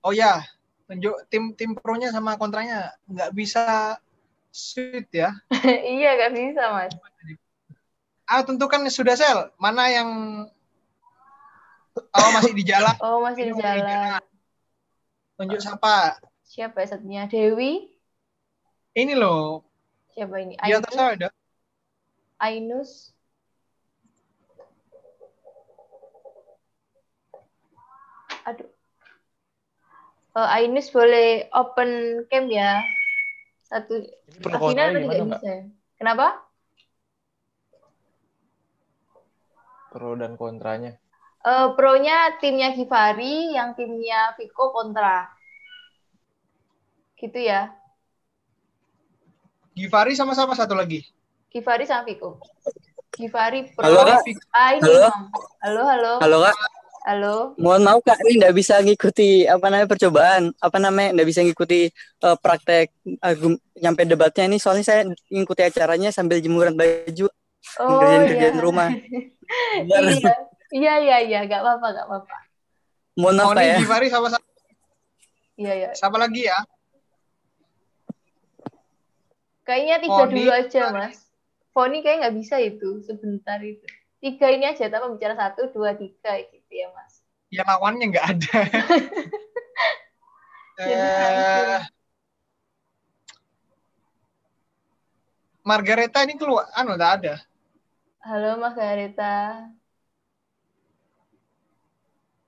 [0.00, 0.40] Oh ya,
[0.88, 4.00] tunjuk tim tim pro-nya sama kontranya nggak bisa
[4.48, 5.36] suit ya.
[6.00, 6.92] iya, gak bisa, Mas.
[8.24, 9.52] Ah, tentukan sudah sel.
[9.60, 10.08] Mana yang
[12.00, 12.96] oh masih di jalan?
[13.04, 14.20] Oh, masih di masih di jalan.
[15.36, 16.16] Tunjuk siapa?
[16.48, 17.22] Siapa ya satunya?
[17.28, 17.92] Dewi?
[18.96, 19.62] Ini loh,
[20.10, 20.58] Siapa ini?
[20.58, 20.98] di atas Ainus?
[20.98, 21.28] saya ada.
[22.40, 22.90] Ainus?
[28.50, 28.70] Aduh.
[30.30, 32.82] Eh, Ainus boleh open cam ya?
[33.66, 34.02] Satu.
[34.50, 35.46] Afina tadi nggak bisa.
[35.46, 35.62] ya?
[35.98, 36.26] Kenapa?
[39.90, 40.98] Pro dan kontranya.
[41.40, 45.30] Eh, pro-nya timnya Givari, yang timnya Viko kontra.
[47.18, 47.74] Gitu ya.
[49.74, 51.06] Givari sama siapa satu lagi?
[51.50, 52.38] Givari sama Viko.
[53.14, 53.82] Givari pro.
[53.82, 54.22] Halo, Kak.
[54.54, 55.00] Ah, ini, Halo.
[55.10, 55.22] Mam.
[55.60, 56.12] Halo, halo.
[56.22, 56.56] Halo kak,
[57.00, 57.56] Halo.
[57.56, 61.88] mohon maaf kak, ini nggak bisa ngikuti apa namanya percobaan, apa namanya nggak bisa ngikuti
[61.96, 62.92] eh, praktek
[63.24, 65.00] argum, nyampe debatnya ini soalnya saya
[65.32, 67.32] ngikuti acaranya sambil jemuran baju,
[67.80, 68.64] Oh, kerjaan iya.
[68.64, 68.88] rumah.
[69.82, 70.30] Iya.
[70.70, 72.36] Iya, iya, iya, nggak apa-apa, nggak apa-apa.
[73.18, 73.82] mohon maaf ya.
[73.82, 74.30] Givari sama
[75.58, 75.88] Iya, iya.
[75.98, 76.54] siapa lagi ya?
[79.66, 81.18] Kayaknya tiga Foni, dulu aja, Mas.
[81.74, 83.82] Foni kayak nggak bisa itu, sebentar itu.
[84.22, 87.20] Tiga ini aja, tapi bicara satu, dua, tiga gitu ya, Mas.
[87.50, 88.58] Yang lawannya nggak ada.
[90.80, 91.92] Eh, hancur.
[95.60, 97.34] Margareta ini keluar, anu nggak ada.
[98.24, 99.68] Halo, Margareta.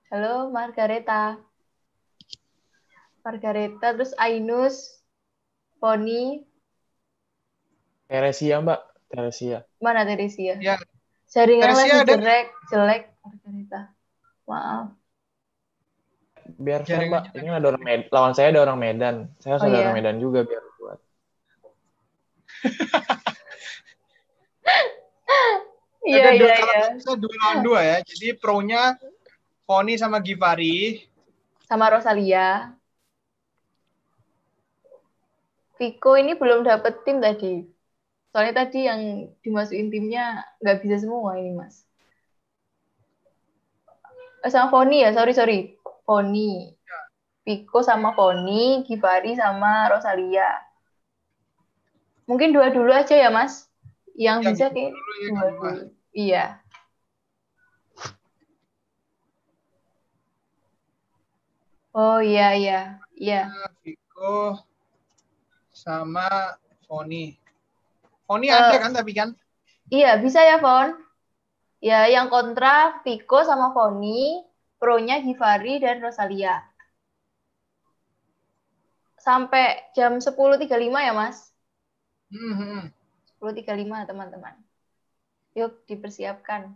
[0.09, 1.37] Halo, Margareta.
[3.21, 5.05] Margareta, terus Ainus,
[5.77, 6.41] Foni,
[8.09, 8.81] Teresia, Mbak.
[9.13, 9.61] Teresia.
[9.77, 10.57] mana Teresia?
[10.57, 10.81] Ya.
[11.29, 12.13] Jaringan Teresia lagi ada.
[12.17, 13.92] jelek, jelek, Margareta.
[14.47, 14.93] Maaf.
[16.59, 17.39] Biar Jaringannya Mbak.
[17.39, 18.09] Ini ada orang Medan.
[18.11, 19.15] Lawan saya ada orang Medan.
[19.39, 19.83] Saya harus Oh, ada iya.
[19.87, 20.99] orang Medan juga biar kuat.
[26.03, 26.99] Iya, iya, iya.
[26.99, 27.97] dua lawan dua ya.
[28.03, 28.99] Jadi pro-nya
[29.63, 30.99] Foni sama Givari.
[31.63, 32.75] Sama Rosalia.
[35.79, 37.63] Viko ini belum dapet tim tadi.
[38.35, 41.87] Soalnya tadi yang dimasukin timnya nggak bisa semua ini, Mas.
[44.43, 45.59] Eh, sama Foni ya, sorry, sorry.
[46.03, 46.75] Foni.
[47.43, 50.47] Viko sama Foni, Givari sama Rosalia.
[52.27, 53.67] Mungkin dua dulu aja ya, Mas.
[54.15, 55.51] Yang Ya, bisa kayak dulu ya, dua Mas.
[55.55, 55.83] dulu.
[56.13, 56.43] Iya.
[61.93, 62.79] Oh iya iya
[63.13, 63.53] iya.
[63.85, 64.57] Viko
[65.69, 66.57] sama
[66.89, 67.37] Foni.
[68.25, 69.29] Foni Eh, ada kan tapi kan?
[69.93, 70.97] Iya bisa ya Fon.
[71.83, 74.39] Ya yang kontra Viko sama Foni,
[74.79, 76.63] pro-nya Givari dan Rosalia.
[79.19, 81.51] Sampai jam 10.35 ya Mas.
[82.31, 82.85] Hmm, hmm, hmm.
[83.43, 84.55] 10.35 teman-teman.
[85.59, 86.71] Yuk dipersiapkan.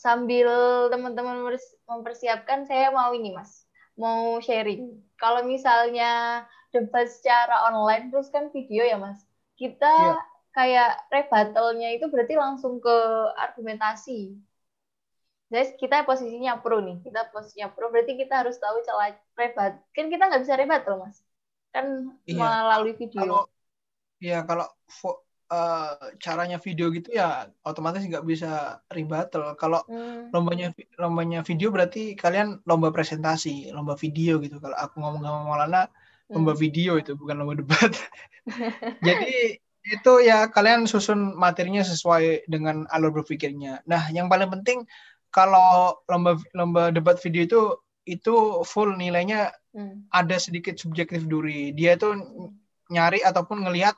[0.00, 0.48] Sambil
[0.88, 1.52] teman-teman
[1.84, 3.68] mempersiapkan, saya mau ini Mas.
[4.00, 4.96] Mau sharing.
[5.20, 9.20] Kalau misalnya debat secara online, terus kan video ya Mas.
[9.58, 10.37] Kita Iya.
[10.58, 12.94] Kayak rebuttal-nya itu berarti langsung ke
[13.44, 14.12] argumentasi.
[15.52, 19.08] Jadi kita posisinya pro nih, kita posisinya pro, berarti kita harus tahu celah
[19.40, 19.72] rebat.
[19.96, 21.16] Kan kita nggak bisa rebuttal Mas.
[21.74, 21.86] Kan
[22.30, 22.44] Iya.
[22.68, 23.28] melalui video.
[23.28, 23.38] Kalau
[24.28, 24.64] ya kalau
[25.52, 25.82] eh,
[26.24, 27.24] caranya video gitu ya
[27.68, 28.46] otomatis nggak bisa
[28.96, 29.42] rebuttal.
[29.60, 30.30] Kalau Hmm.
[30.34, 30.66] lombanya
[31.02, 34.56] lombanya video berarti kalian lomba presentasi, lomba video gitu.
[34.64, 35.78] Kalau aku ngomong sama Maulana
[36.34, 36.62] lomba Hmm.
[36.62, 37.92] video itu bukan lomba debat.
[39.06, 39.24] Jadi
[39.84, 43.82] itu ya kalian susun materinya sesuai dengan alur berpikirnya.
[43.86, 44.84] Nah, yang paling penting
[45.30, 47.60] kalau lomba lomba debat video itu
[48.08, 50.08] itu full nilainya Hmm.
[50.10, 51.70] ada sedikit subjektif duri.
[51.76, 52.10] Dia itu
[52.90, 53.94] nyari ataupun ngelihat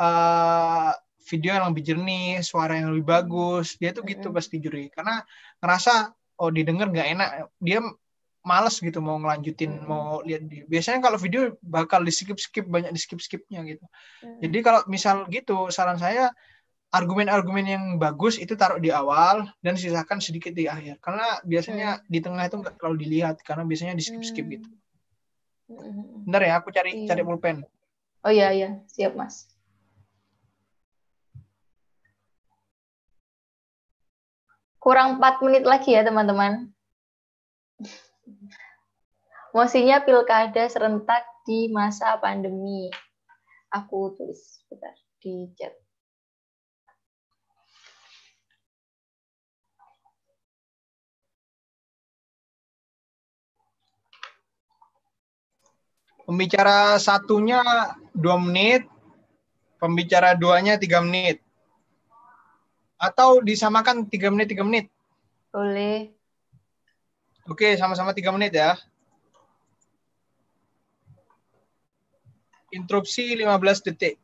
[0.00, 0.90] eh,
[1.30, 3.76] video yang lebih jernih, suara yang lebih bagus.
[3.76, 4.36] Dia tuh gitu Mm-mm.
[4.38, 4.88] pasti juri.
[4.90, 5.20] Karena
[5.60, 7.28] ngerasa oh didengar nggak enak,
[7.60, 7.78] dia
[8.40, 9.88] males gitu mau ngelanjutin, Mm-mm.
[9.88, 10.64] mau lihat dia.
[10.64, 13.84] Biasanya kalau video bakal di skip skip banyak di skip skipnya gitu.
[14.24, 14.40] Hmm.
[14.40, 16.32] Jadi kalau misal gitu, saran saya
[16.90, 20.98] argumen-argumen yang bagus itu taruh di awal dan sisakan sedikit di akhir.
[21.04, 24.68] Karena biasanya di tengah itu nggak terlalu dilihat karena biasanya di skip skip gitu.
[25.70, 26.24] Hmm.
[26.26, 27.14] Bentar ya, aku cari Iya.
[27.14, 27.56] cari pulpen.
[28.20, 29.48] Oh iya iya, siap Mas.
[34.80, 36.72] Kurang 4 menit lagi ya teman-teman.
[39.50, 42.86] Mosinya pilkada serentak di masa pandemi.
[43.74, 45.74] Aku tulis bentar di chat.
[56.30, 57.58] Pembicara satunya
[58.14, 58.86] dua menit,
[59.82, 61.42] pembicara duanya tiga menit.
[63.02, 64.86] Atau disamakan tiga menit tiga menit.
[65.50, 66.19] Boleh.
[67.50, 68.78] Oke, sama-sama tiga menit ya.
[72.70, 74.14] Interupsi 15 detik.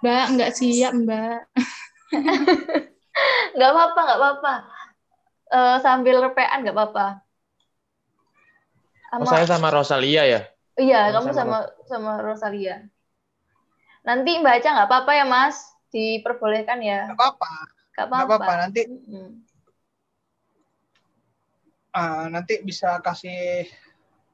[0.00, 1.40] Mbak, nggak siap, Mbak.
[3.58, 4.54] Nggak apa-apa, nggak apa-apa.
[5.50, 7.06] Eh, sambil repean nggak apa-apa.
[9.18, 10.40] Oh, Sama, saya sama Rosalia ya?
[10.78, 11.58] iya, sama kamu sama sama
[11.90, 12.76] sama Rosalia.
[14.06, 15.58] Nanti baca nggak apa-apa ya Mas,
[15.92, 17.08] diperbolehkan ya.
[17.08, 17.52] Nggak apa-apa,
[17.96, 18.52] nggak apa-apa.
[18.66, 19.28] Nanti Mm-mm.
[21.96, 23.66] ah, nanti bisa kasih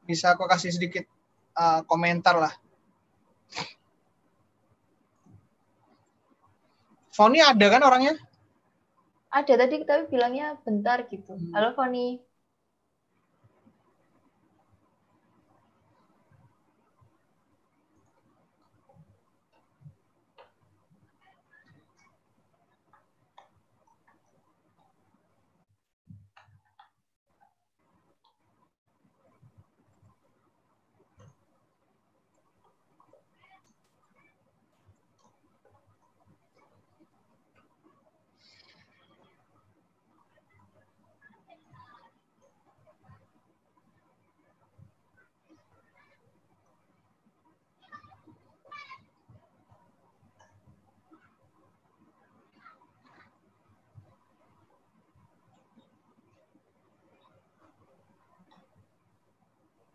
[0.05, 1.05] bisa aku kasih sedikit
[1.57, 2.55] ah, komentar lah.
[7.15, 8.19] Foni ada kan orangnya?
[9.31, 11.35] Ada tadi tapi bilangnya bentar gitu.
[11.35, 11.55] Hmm.
[11.55, 12.19] Halo Foni.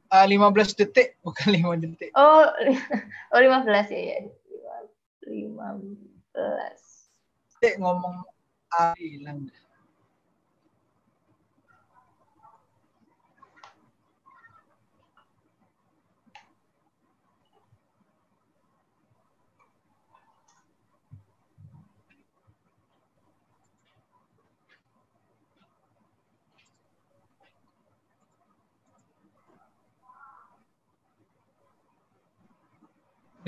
[0.10, 2.10] Ah, 15 detik, bukan 5 detik.
[2.18, 2.50] Oh,
[3.34, 4.18] oh 15 ya ya.
[5.22, 5.70] 15.
[7.62, 8.26] Detik ngomong
[8.74, 9.46] ah, hilang.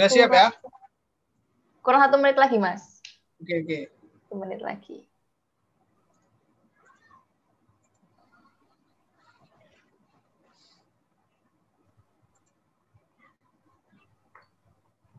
[0.02, 0.50] Udah siap ya?
[1.86, 3.06] Kurang satu menit lagi Mas.
[3.38, 3.80] Oke, oke.
[4.26, 5.06] Satu menit lagi.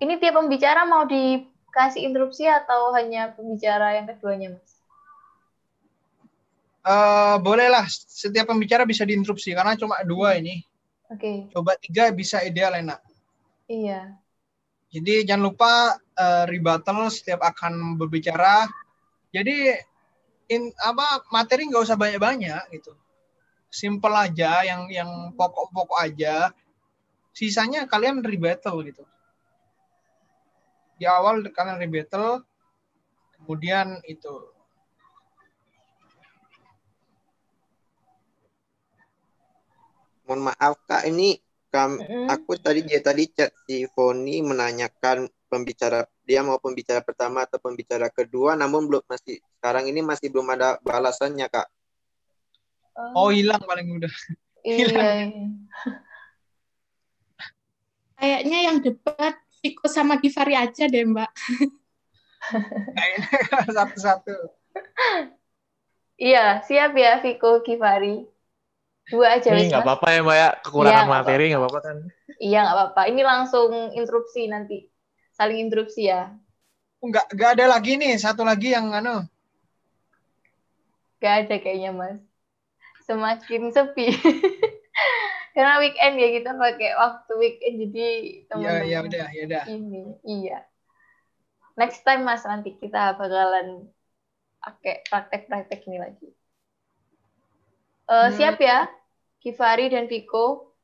[0.03, 4.83] Ini tiap pembicara mau dikasih interupsi atau hanya pembicara yang keduanya, Mas?
[6.83, 10.67] Eh, bolehlah setiap pembicara bisa diinterupsi karena cuma dua ini.
[11.07, 12.99] Oke, Coba tiga bisa ideal enak.
[13.71, 14.22] iya.
[14.93, 18.69] Jadi jangan lupa eh, rebuttal setiap akan berbicara.
[19.33, 19.73] Jadi
[20.53, 22.93] in, apa materi nggak usah banyak-banyak gitu.
[23.73, 26.53] Simple aja, yang yang pokok-pokok aja.
[27.33, 29.09] Sisanya kalian rebuttal gitu.
[31.01, 32.45] Di awal kalian rebuttal,
[33.41, 34.53] kemudian itu
[40.23, 41.35] Mohon maaf Kak, ini
[41.73, 42.29] kam, Mm-mm.
[42.29, 48.13] aku tadi dia tadi chat si Foni menanyakan pembicara dia mau pembicara pertama atau pembicara
[48.13, 51.69] kedua, namun belum masih sekarang ini masih belum ada balasannya Kak.
[53.17, 54.13] oh hilang paling mudah.
[54.69, 55.33] iya.
[58.21, 61.31] Kayaknya yang debat Viko sama Givari aja deh, Mbak.
[63.75, 64.37] Satu-satu.
[66.19, 68.32] Iya, siap ya Viko Givari.
[69.11, 71.97] Dua aja Ini nggak apa-apa ya Mbak ya, kekurangan nggak materi nggak apa-apa kan?
[72.39, 73.03] Iya, nggak apa-apa.
[73.11, 74.87] Ini langsung interupsi nanti.
[75.35, 76.31] Saling interupsi ya.
[77.03, 79.27] Enggak enggak ada lagi nih, satu lagi yang anu.
[81.23, 82.19] Gak ada kayaknya, Mas.
[83.07, 84.11] Semakin sepi.
[85.55, 89.65] Karena weekend ya, kita pakai waktu weekend, jadi Iya, teman-teman ya udah, ya udah.
[89.71, 90.03] ini.
[90.27, 90.59] Iya.
[91.79, 93.87] Next time, Mas, nanti kita bakalan
[94.59, 96.29] pakai praktek-praktek ini lagi.
[98.13, 98.35] Eh, Hmm.
[98.37, 98.93] Siap ya?
[99.41, 100.77] Givari dan Viko.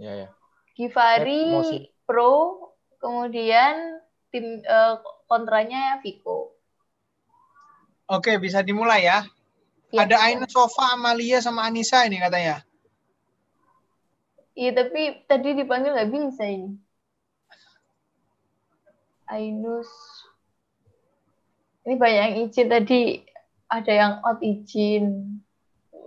[0.00, 0.28] Iya ya.
[0.72, 2.56] Givari sih- Pro,
[2.96, 4.00] kemudian
[4.32, 4.94] tim eh,
[5.28, 6.56] kontranya Viko.
[8.08, 9.28] Oke, bisa dimulai ya.
[9.92, 10.24] Iya, Ada siap.
[10.24, 12.64] Aina Sofa, Amalia sama Anissa ini katanya.
[14.56, 16.80] Iya, tapi tadi dipanggil nggak bisa ini.
[19.28, 19.88] Ainus.
[21.84, 23.00] Ini banyak yang izin tadi.
[23.68, 25.04] Ada yang out izin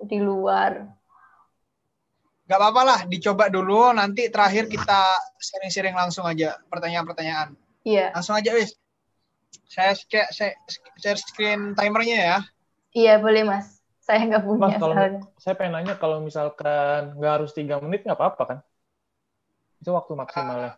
[0.01, 0.89] di luar.
[2.49, 3.95] Gak apa-apa lah, dicoba dulu.
[3.95, 7.55] Nanti terakhir kita sharing-sharing langsung aja pertanyaan-pertanyaan.
[7.87, 8.75] Iya, Langsung aja, wis.
[9.71, 10.51] Saya share, saya
[10.99, 12.37] share screen timernya ya.
[12.91, 13.79] iya boleh mas.
[14.03, 15.21] Saya nggak punya Mas kalau soalnya.
[15.39, 18.57] saya pengen nanya kalau misalkan nggak harus tiga menit nggak apa-apa kan?
[19.79, 20.75] Itu waktu maksimalnya.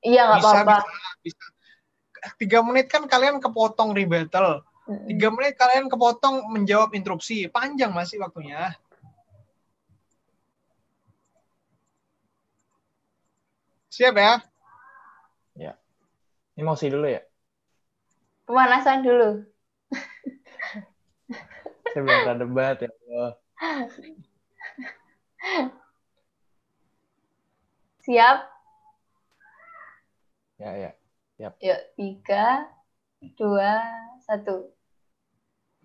[0.00, 0.76] Iya nggak apa-apa.
[1.20, 1.44] bisa.
[2.40, 4.64] Tiga menit kan kalian kepotong rebuttal.
[4.64, 4.69] Mm-mm.
[4.90, 7.46] Tiga menit kalian kepotong menjawab interupsi.
[7.46, 8.74] Panjang masih waktunya.
[13.90, 14.40] Siap ya?
[16.60, 17.24] Emosi dulu ya.
[18.44, 19.48] Pemanasan dulu.
[21.96, 22.92] Saya belum pernah debat ya.
[22.92, 23.32] Allah.
[28.04, 28.38] Siap?
[30.60, 30.90] Ya ya.
[31.40, 32.68] Yuk, tiga,
[33.40, 33.80] dua,
[34.28, 34.68] satu.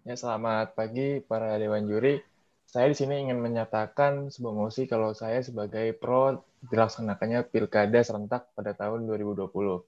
[0.05, 2.21] Ya, selamat pagi para dewan juri.
[2.69, 8.77] Saya di sini ingin menyatakan sebuah mosi kalau saya sebagai pro dilaksanakannya pilkada serentak pada
[8.77, 9.81] tahun 2020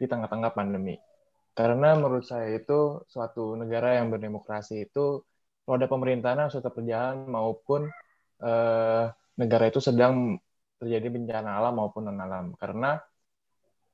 [0.00, 0.96] di tengah-tengah pandemi.
[1.52, 5.20] Karena menurut saya itu suatu negara yang berdemokrasi itu
[5.68, 7.84] roda pemerintahan harus tetap berjalan maupun
[8.40, 9.04] eh,
[9.36, 10.40] negara itu sedang
[10.80, 12.56] terjadi bencana alam maupun non alam.
[12.56, 12.96] Karena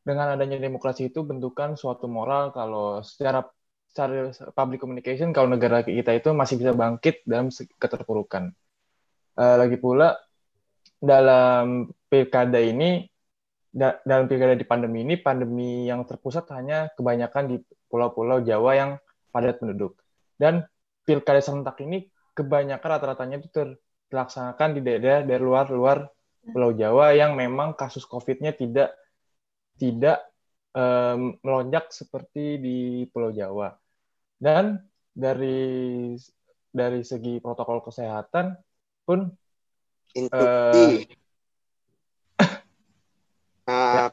[0.07, 3.43] dengan adanya demokrasi itu bentukan suatu moral kalau secara
[3.97, 7.49] secara public communication kalau negara kita itu masih bisa bangkit dalam
[7.81, 8.53] keterpurukan.
[9.33, 10.21] Uh, lagi pula
[11.01, 13.09] dalam pilkada ini
[13.73, 17.57] da dalam pilkada di pandemi ini pandemi yang terpusat hanya kebanyakan di
[17.89, 18.91] pulau-pulau Jawa yang
[19.33, 19.97] padat penduduk
[20.41, 20.65] dan
[21.05, 23.49] pilkada serentak ini kebanyakan rata-ratanya itu
[24.13, 26.09] terlaksanakan di daerah dari luar-luar
[26.47, 28.95] Pulau Jawa yang memang kasus COVID-nya tidak
[29.77, 30.23] tidak
[30.73, 32.77] um, melonjak seperti di
[33.11, 33.75] Pulau Jawa.
[34.37, 34.81] Dan
[35.17, 36.13] dari
[36.69, 38.53] dari segi protokol kesehatan
[39.09, 39.33] pun
[40.29, 41.01] uh,
[43.65, 44.09] uh,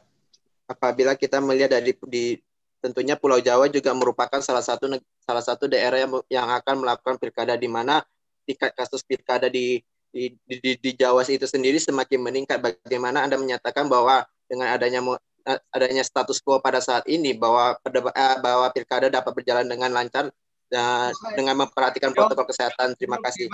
[0.72, 2.40] apabila kita melihat dari di
[2.80, 4.88] tentunya Pulau Jawa juga merupakan salah satu
[5.24, 8.00] salah satu daerah yang yang akan melakukan pilkada di mana
[8.44, 9.80] tingkat kasus pilkada di
[10.14, 12.62] di, di, di Jawa itu sendiri semakin meningkat.
[12.62, 15.02] Bagaimana Anda menyatakan bahwa dengan adanya
[15.44, 20.32] adanya status quo pada saat ini bahwa eh, bahwa pilkada dapat berjalan dengan lancar
[20.72, 22.96] dan dengan memperhatikan protokol kesehatan.
[22.96, 23.52] Terima kasih.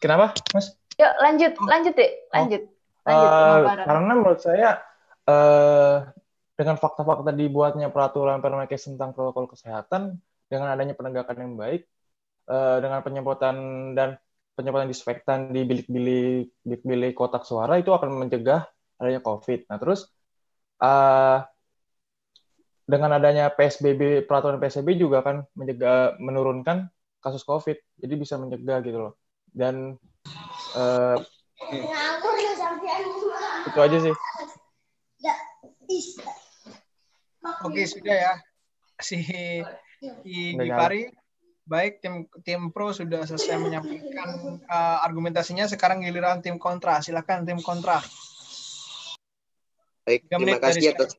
[0.00, 0.76] Kenapa, Mas?
[1.00, 2.62] Yuk lanjut, lanjut deh, lanjut.
[3.08, 4.84] lanjut uh, karena menurut saya
[5.24, 6.04] uh,
[6.60, 10.20] dengan fakta-fakta dibuatnya peraturan Permenkes tentang protokol kesehatan
[10.52, 11.88] dengan adanya penegakan yang baik
[12.52, 13.56] uh, dengan penyemprotan
[13.96, 14.20] dan
[14.52, 18.68] penyemprotan disinfektan di bilik-bilik bilik-bilik kotak suara itu akan mencegah
[19.00, 19.66] adanya COVID.
[19.72, 20.06] Nah, terus
[20.84, 21.40] uh,
[22.84, 26.92] dengan adanya PSBB peraturan PSBB juga akan mencegah menurunkan
[27.24, 27.80] kasus COVID.
[27.96, 29.14] Jadi bisa mencegah gitu loh.
[29.50, 29.96] Dan
[30.76, 31.16] uh,
[33.66, 34.14] itu aja sih.
[37.64, 38.34] Oke, sudah ya.
[39.00, 39.16] Si
[40.30, 41.08] Gipari
[41.70, 47.62] baik tim tim pro sudah selesai menyampaikan uh, argumentasinya sekarang giliran tim kontra silakan tim
[47.62, 48.02] kontra
[50.04, 51.10] Baik, terima kasih atas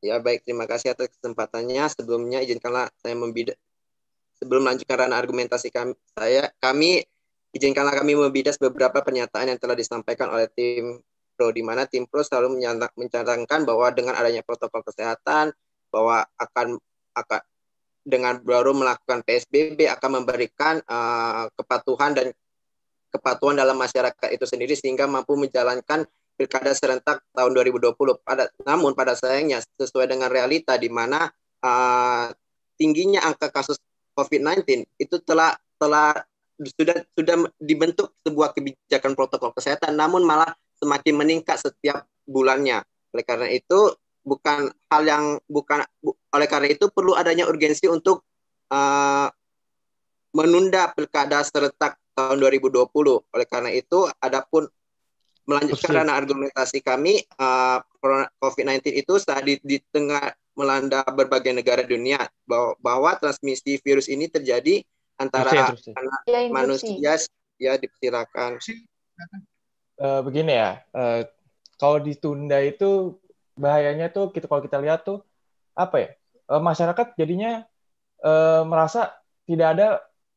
[0.00, 1.84] ya baik terima kasih atas kesempatannya.
[1.92, 3.60] Sebelumnya izinkanlah saya membidak
[4.40, 7.04] sebelum melanjutkan ranah argumentasi kami saya kami
[7.52, 11.04] izinkanlah kami membidas beberapa pernyataan yang telah disampaikan oleh tim
[11.36, 12.56] pro di mana tim pro selalu
[12.96, 15.52] mencanangkan bahwa dengan adanya protokol kesehatan
[15.92, 16.80] bahwa akan
[17.16, 17.40] akan
[18.00, 22.32] dengan baru melakukan PSBB akan memberikan uh, kepatuhan dan
[23.12, 26.08] kepatuhan dalam masyarakat itu sendiri sehingga mampu menjalankan
[26.40, 27.92] pilkada serentak tahun 2020.
[28.24, 31.28] Pada namun pada sayangnya sesuai dengan realita di mana
[31.60, 32.32] uh,
[32.80, 33.76] tingginya angka kasus
[34.16, 36.16] COVID-19 itu telah telah
[36.56, 42.80] sudah sudah dibentuk sebuah kebijakan protokol kesehatan namun malah semakin meningkat setiap bulannya.
[43.12, 43.92] Oleh karena itu
[44.24, 48.24] bukan hal yang bukan bu, oleh karena itu perlu adanya urgensi untuk
[48.72, 49.28] uh,
[50.32, 52.88] menunda pilkada serentak tahun 2020.
[53.28, 54.68] Oleh karena itu adapun
[55.48, 57.80] melanjutkan karena argumentasi kami uh,
[58.40, 64.28] COVID-19 itu saat di, di tengah melanda berbagai negara dunia bahwa, bahwa transmisi virus ini
[64.28, 64.84] terjadi
[65.16, 66.48] antara terus ya, terus ya.
[66.52, 67.12] manusia
[67.60, 68.56] ya dipersilakan.
[70.00, 71.28] Uh, begini ya, uh,
[71.76, 73.20] kalau ditunda itu
[73.60, 75.20] bahayanya tuh kita kalau kita lihat tuh
[75.76, 76.10] apa ya
[76.48, 77.68] uh, masyarakat jadinya
[78.24, 79.12] uh, merasa
[79.44, 79.86] tidak ada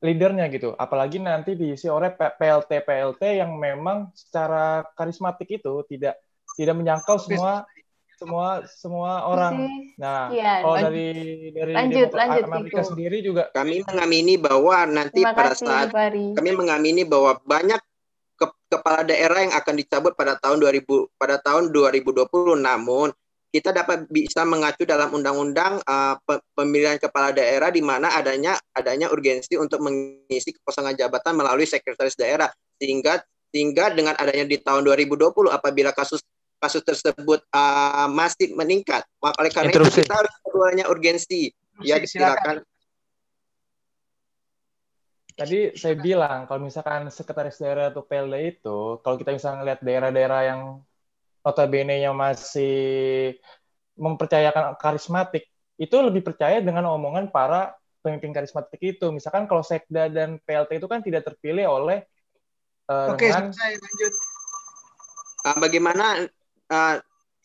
[0.03, 0.75] leadernya gitu.
[0.75, 6.19] Apalagi nanti diisi oleh PLT PLT yang memang secara karismatik itu tidak
[6.59, 7.63] tidak menjangkau semua
[8.19, 9.67] semua semua orang.
[9.95, 11.11] Nah, ya, kalau lanjut, dari
[11.51, 12.89] dari lanjut, lanjut, Amerika itu.
[12.93, 16.27] sendiri juga kami mengamini bahwa nanti Terima pada kasih, saat Bari.
[16.35, 17.81] kami mengamini bahwa banyak
[18.37, 22.27] ke, kepala daerah yang akan dicabut pada tahun 2000 pada tahun 2020
[22.59, 23.11] namun
[23.53, 26.17] kita dapat bisa mengacu dalam undang-undang uh,
[26.57, 32.49] pemilihan kepala daerah di mana adanya adanya urgensi untuk mengisi kekosongan jabatan melalui sekretaris daerah.
[32.81, 33.21] Sehingga
[33.53, 36.25] sehingga dengan adanya di tahun 2020 apabila kasus
[36.57, 39.05] kasus tersebut uh, masih meningkat.
[39.21, 41.53] Oleh karena itu kita harus keduanya urgensi.
[41.85, 42.65] Ya silakan.
[45.33, 50.41] tadi saya bilang kalau misalkan sekretaris daerah atau PLD itu kalau kita misalnya lihat daerah-daerah
[50.45, 50.61] yang
[51.43, 53.35] notabene yang masih
[53.99, 55.45] mempercayakan karismatik
[55.77, 59.11] itu lebih percaya dengan omongan para pemimpin karismatik itu.
[59.11, 62.03] Misalkan kalau Sekda dan PLT itu kan tidak terpilih oleh
[62.89, 63.51] uh, Oke, dengan...
[63.51, 64.13] selesai lanjut.
[65.43, 66.05] Uh, bagaimana
[66.71, 66.95] uh,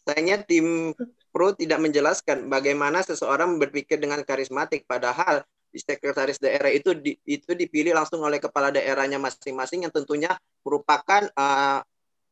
[0.06, 0.94] sayangnya tim
[1.28, 7.52] Pro tidak menjelaskan bagaimana seseorang berpikir dengan karismatik padahal di sekretaris daerah itu di, itu
[7.52, 10.32] dipilih langsung oleh kepala daerahnya masing-masing yang tentunya
[10.64, 11.84] merupakan uh,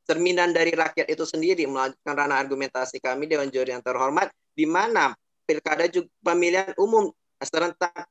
[0.06, 5.12] cerminan dari rakyat itu sendiri melanjutkan ranah argumentasi kami Dewan Juri yang terhormat di mana
[5.44, 7.10] pilkada juga, pemilihan umum
[7.42, 8.06] serentak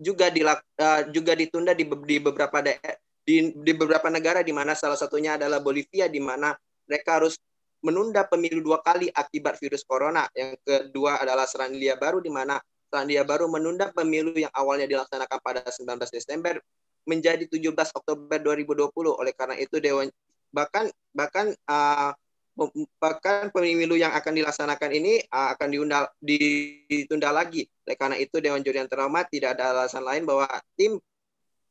[0.00, 0.56] juga di, uh,
[1.12, 5.60] juga ditunda di, di beberapa daerah di, di beberapa negara di mana salah satunya adalah
[5.60, 6.56] Bolivia di mana
[6.88, 7.36] mereka harus
[7.84, 10.26] menunda pemilu dua kali akibat virus corona.
[10.34, 12.58] Yang kedua adalah Selandia Baru di mana
[12.90, 16.58] Selandia Baru menunda pemilu yang awalnya dilaksanakan pada 19 Desember
[17.06, 18.90] menjadi 17 Oktober 2020.
[19.14, 20.10] Oleh karena itu Dewan
[20.50, 22.12] bahkan bahkan uh,
[23.00, 27.64] bahkan pemilu yang akan dilaksanakan ini uh, akan diundang ditunda lagi.
[27.88, 30.44] Oleh karena itu Dewan Juri yang terhormat tidak ada alasan lain bahwa
[30.76, 31.00] tim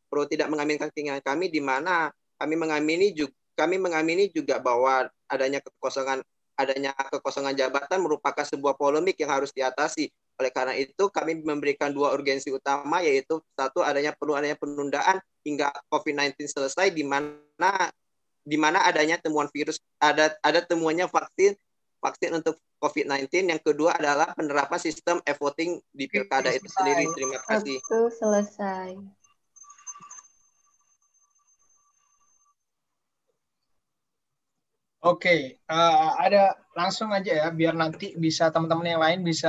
[0.10, 2.10] pro tidak mengaminkan keinginan kami di mana
[2.42, 6.24] kami mengamini juga kami mengamini juga bahwa adanya kekosongan
[6.56, 10.08] adanya kekosongan jabatan merupakan sebuah polemik yang harus diatasi.
[10.40, 15.72] Oleh karena itu kami memberikan dua urgensi utama yaitu satu adanya perlu adanya penundaan hingga
[15.92, 17.92] COVID-19 selesai di mana
[18.50, 21.54] di mana adanya temuan virus ada ada temuannya vaksin
[22.02, 23.28] vaksin untuk COVID-19.
[23.52, 27.06] Yang kedua adalah penerapan sistem e-voting di pilkada itu sendiri.
[27.12, 27.78] Terima kasih.
[27.84, 28.90] Waktu selesai.
[35.00, 39.48] Oke, uh, ada langsung aja ya, biar nanti bisa teman-teman yang lain bisa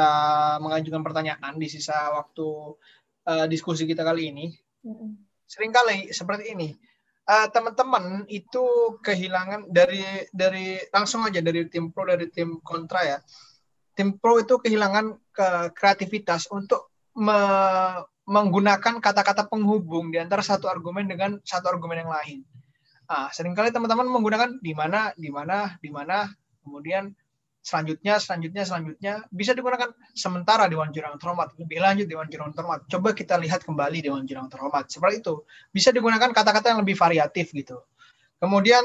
[0.62, 2.78] mengajukan pertanyaan di sisa waktu
[3.26, 4.54] uh, diskusi kita kali ini.
[5.50, 6.70] Seringkali seperti ini,
[7.26, 13.18] uh, teman-teman itu kehilangan dari dari langsung aja dari tim pro dari tim kontra ya.
[13.96, 17.36] Tim pro itu kehilangan ke kreativitas untuk me
[18.30, 22.46] menggunakan kata-kata penghubung di antara satu argumen dengan satu argumen yang lain
[23.10, 26.30] Nah, sering kali teman-teman menggunakan di mana, di mana, di mana,
[26.62, 27.10] kemudian
[27.60, 32.88] selanjutnya, selanjutnya, selanjutnya bisa digunakan sementara Dewan Jurang Terhormat, lebih lanjut Dewan Jurang Terhormat.
[32.88, 34.88] Coba kita lihat kembali Dewan Jurang Terhormat.
[34.88, 35.44] Seperti itu.
[35.70, 37.84] Bisa digunakan kata-kata yang lebih variatif gitu.
[38.40, 38.82] Kemudian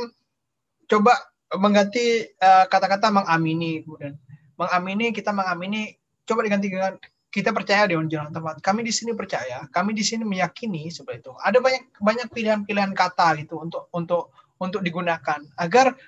[0.86, 1.16] coba
[1.56, 4.18] mengganti eh, kata-kata uh, mengamini kemudian
[4.60, 5.96] mengamini kita mengamini
[6.26, 6.98] coba diganti dengan
[7.30, 8.64] kita percaya Dewan Jalan Tempat.
[8.64, 11.34] Kami di sini percaya, kami di sini meyakini seperti itu.
[11.36, 16.00] Ada banyak banyak pilihan-pilihan kata gitu untuk untuk untuk digunakan agar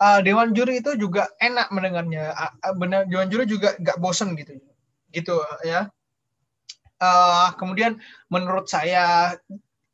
[0.00, 2.32] uh, Dewan Juri itu juga enak mendengarnya.
[2.34, 4.58] Uh, benar Dewan Juri juga nggak bosen gitu.
[5.12, 5.88] Gitu ya.
[6.96, 8.00] Uh, kemudian
[8.32, 9.36] menurut saya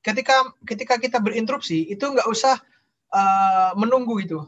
[0.06, 2.58] ketika ketika kita berinterupsi itu nggak usah
[3.10, 4.38] uh, menunggu itu.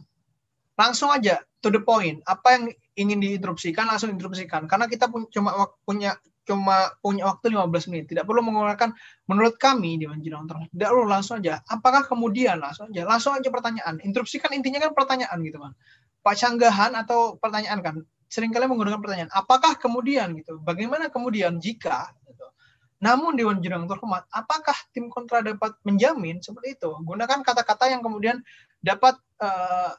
[0.75, 2.23] Langsung aja to the point.
[2.27, 6.15] Apa yang ingin diinterupsikan langsung interupsikan karena kita pun cuma punya
[6.45, 8.93] cuma punya waktu 15 menit tidak perlu menggunakan
[9.29, 13.97] menurut kami di Manjinong tidak perlu langsung aja apakah kemudian langsung aja langsung aja pertanyaan
[14.05, 15.73] interupsi kan intinya kan pertanyaan gitu kan
[16.25, 17.95] Pak Canggahan atau pertanyaan kan
[18.29, 22.47] sering kali menggunakan pertanyaan apakah kemudian gitu bagaimana kemudian jika gitu.
[23.01, 28.45] namun Dewan Jenderal Terhormat apakah tim kontra dapat menjamin seperti itu gunakan kata-kata yang kemudian
[28.85, 29.97] dapat uh,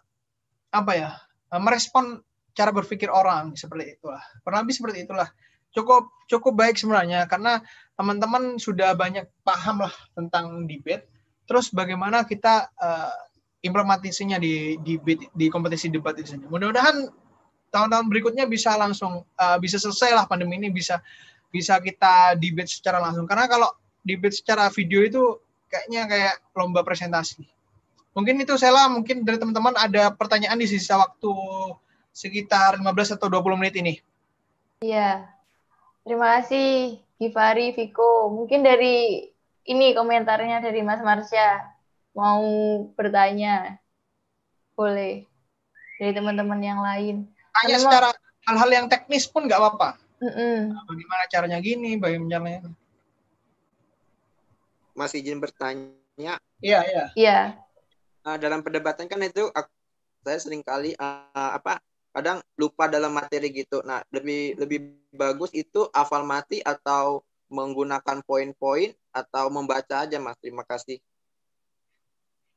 [0.69, 1.09] apa ya
[1.57, 2.21] merespon
[2.55, 4.23] cara berpikir orang seperti itulah.
[4.41, 5.27] Kurang lebih seperti itulah.
[5.75, 7.61] Cukup cukup baik sebenarnya karena
[7.99, 11.05] teman-teman sudah banyak paham lah tentang debate.
[11.45, 13.13] Terus bagaimana kita uh,
[13.61, 14.97] implementasinya di, di
[15.35, 16.37] di kompetisi debat itu.
[16.49, 17.11] Mudah-mudahan
[17.69, 21.03] tahun-tahun berikutnya bisa langsung uh, bisa selesai lah pandemi ini bisa
[21.53, 23.29] bisa kita debate secara langsung.
[23.29, 23.69] Karena kalau
[24.01, 25.21] debate secara video itu
[25.69, 27.43] kayaknya kayak lomba presentasi.
[28.15, 31.35] Mungkin itu saya mungkin dari teman-teman ada pertanyaan di sisa waktu
[32.15, 33.93] sekitar 15 atau 20 menit ini.
[34.79, 35.34] Iya.
[36.05, 38.29] Terima kasih Givari, Viko.
[38.29, 39.25] Mungkin dari
[39.65, 41.65] ini komentarnya dari Mas Marsha
[42.13, 42.45] mau
[42.93, 43.81] bertanya.
[44.77, 45.25] Boleh.
[45.97, 47.25] Dari teman-teman yang lain.
[47.57, 48.09] Tanya secara
[48.45, 49.97] hal-hal yang teknis pun nggak apa-apa.
[50.21, 50.57] Mm -mm.
[50.85, 52.61] Bagaimana caranya gini, bagaimana
[54.93, 56.37] Masih izin bertanya?
[56.61, 57.05] Iya, iya.
[57.17, 57.39] Iya.
[58.21, 59.49] Uh, dalam perdebatan kan itu
[60.21, 61.81] saya sering kali uh, apa
[62.15, 63.83] kadang lupa dalam materi gitu.
[63.83, 70.39] Nah, lebih lebih bagus itu hafal mati atau menggunakan poin-poin atau membaca aja, Mas.
[70.39, 71.03] Terima kasih.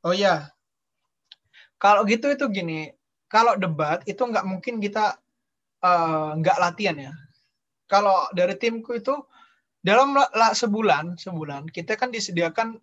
[0.07, 0.55] Oh iya.
[1.75, 2.95] Kalau gitu itu gini,
[3.27, 5.19] kalau debat itu nggak mungkin kita
[5.83, 7.13] uh, nggak latihan ya.
[7.91, 9.11] Kalau dari timku itu
[9.83, 10.15] dalam
[10.55, 12.79] sebulan, sebulan kita kan disediakan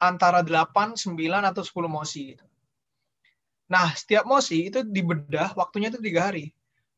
[0.00, 1.16] antara 8, 9
[1.48, 2.49] atau 10 mosi gitu.
[3.70, 6.50] Nah, setiap mosi itu dibedah, waktunya itu tiga hari.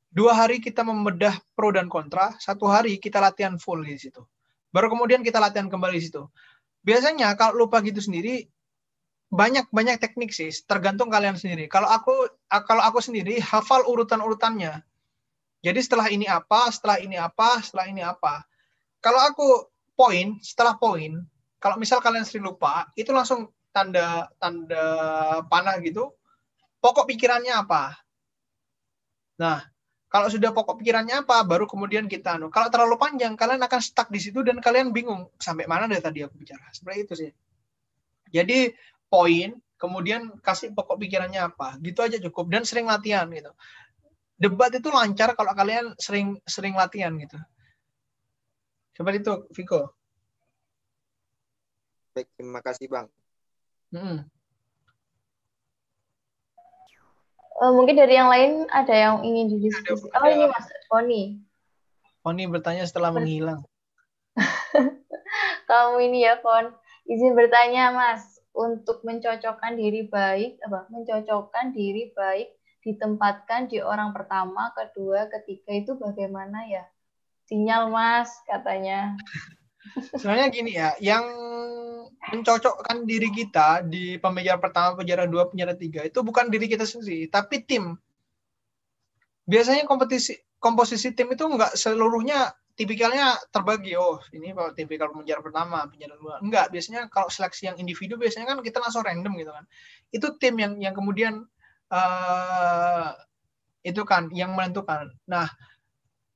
[0.09, 4.25] Dua hari kita membedah pro dan kontra, satu hari kita latihan full di situ.
[4.73, 6.25] Baru kemudian kita latihan kembali di situ.
[6.81, 8.49] Biasanya kalau lupa gitu sendiri,
[9.33, 11.69] banyak banyak teknik sih, tergantung kalian sendiri.
[11.69, 14.85] Kalau aku kalau aku sendiri hafal urutan urutannya.
[15.65, 18.45] Jadi setelah ini apa, setelah ini apa, setelah ini apa.
[19.01, 21.25] Kalau aku poin, setelah poin,
[21.57, 24.85] kalau misal kalian sering lupa, itu langsung tanda tanda
[25.49, 26.13] panah gitu.
[26.83, 27.95] Pokok pikirannya apa?
[29.39, 29.63] Nah,
[30.11, 32.51] kalau sudah pokok pikirannya apa, baru kemudian kita anu.
[32.51, 36.21] Kalau terlalu panjang, kalian akan stuck di situ dan kalian bingung sampai mana dari tadi
[36.27, 36.69] aku bicara.
[36.75, 37.31] Seperti itu sih.
[38.35, 38.75] Jadi
[39.07, 43.55] poin, kemudian kasih pokok pikirannya apa, gitu aja cukup dan sering latihan gitu.
[44.37, 47.39] Debat itu lancar kalau kalian sering sering latihan gitu.
[48.93, 49.95] Seperti itu, Viko.
[52.13, 53.07] Baik, terima kasih Bang.
[53.95, 54.29] Hmm.
[57.61, 60.09] Uh, mungkin dari yang lain ada yang ingin didiskusi.
[60.13, 60.33] Ada, oh ada.
[60.33, 61.23] ini Mas Foni.
[62.25, 63.61] Foni bertanya setelah menghilang.
[65.69, 66.73] Kamu ini ya Fon.
[67.05, 70.89] Izin bertanya Mas, untuk mencocokkan diri baik apa?
[70.93, 76.85] Mencocokkan diri baik ditempatkan di orang pertama, kedua, ketiga itu bagaimana ya?
[77.47, 79.15] Sinyal Mas katanya.
[80.17, 81.25] Sebenarnya gini ya, yang
[82.23, 87.27] mencocokkan diri kita di pembicara pertama, pembicara dua, pembicara tiga itu bukan diri kita sendiri,
[87.27, 87.99] tapi tim.
[89.43, 93.99] Biasanya kompetisi komposisi tim itu enggak seluruhnya tipikalnya terbagi.
[93.99, 96.35] Oh, ini kalau tipikal pembicara pertama, pembicara dua.
[96.39, 99.65] Enggak, biasanya kalau seleksi yang individu biasanya kan kita langsung random gitu kan.
[100.15, 101.43] Itu tim yang yang kemudian
[101.91, 103.09] uh,
[103.83, 105.11] itu kan yang menentukan.
[105.27, 105.51] Nah,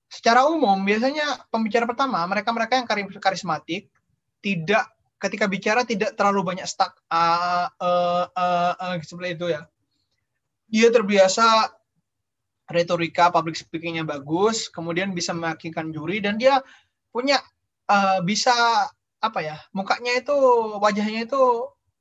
[0.07, 2.87] secara umum biasanya pembicara pertama mereka-mereka yang
[3.19, 3.91] karismatik
[4.41, 4.87] tidak
[5.17, 9.65] ketika bicara tidak terlalu banyak stuck uh, uh, uh, uh, seperti itu ya.
[10.67, 11.73] Dia terbiasa
[12.67, 16.61] retorika public speakingnya bagus, kemudian bisa meyakinkan juri dan dia
[17.15, 17.41] punya
[17.89, 18.53] uh, bisa
[19.23, 20.37] apa ya mukanya itu
[20.77, 21.43] wajahnya itu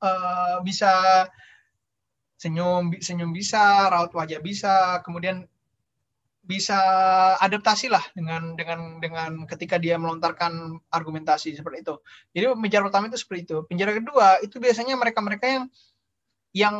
[0.04, 0.92] uh, bisa
[2.36, 5.48] senyum senyum bisa raut wajah bisa kemudian
[6.46, 6.78] bisa
[7.42, 11.94] adaptasi lah dengan dengan dengan ketika dia melontarkan argumentasi seperti itu.
[12.30, 13.56] Jadi pembicara pertama itu seperti itu.
[13.66, 15.64] Penjara kedua itu biasanya mereka-mereka yang
[16.54, 16.76] yang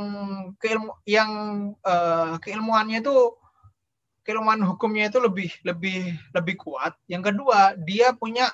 [0.63, 1.31] keilmu yang
[1.83, 3.35] uh, keilmuannya itu
[4.23, 6.95] keilmuan hukumnya itu lebih lebih lebih kuat.
[7.11, 8.49] Yang kedua dia punya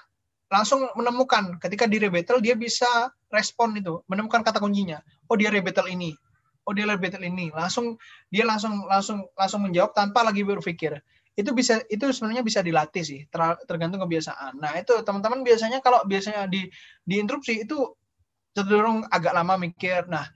[0.49, 5.05] langsung menemukan ketika di rebuttal dia bisa respon itu menemukan kata kuncinya.
[5.29, 6.17] Oh dia rebuttal ini
[6.67, 7.51] oh dia lebih better ini.
[7.51, 7.99] Langsung
[8.31, 10.99] dia langsung langsung langsung menjawab tanpa lagi berpikir.
[11.33, 14.61] Itu bisa itu sebenarnya bisa dilatih sih ter, tergantung kebiasaan.
[14.61, 16.69] Nah itu teman-teman biasanya kalau biasanya di
[17.03, 17.97] di interupsi itu
[18.53, 20.07] cenderung agak lama mikir.
[20.07, 20.29] Nah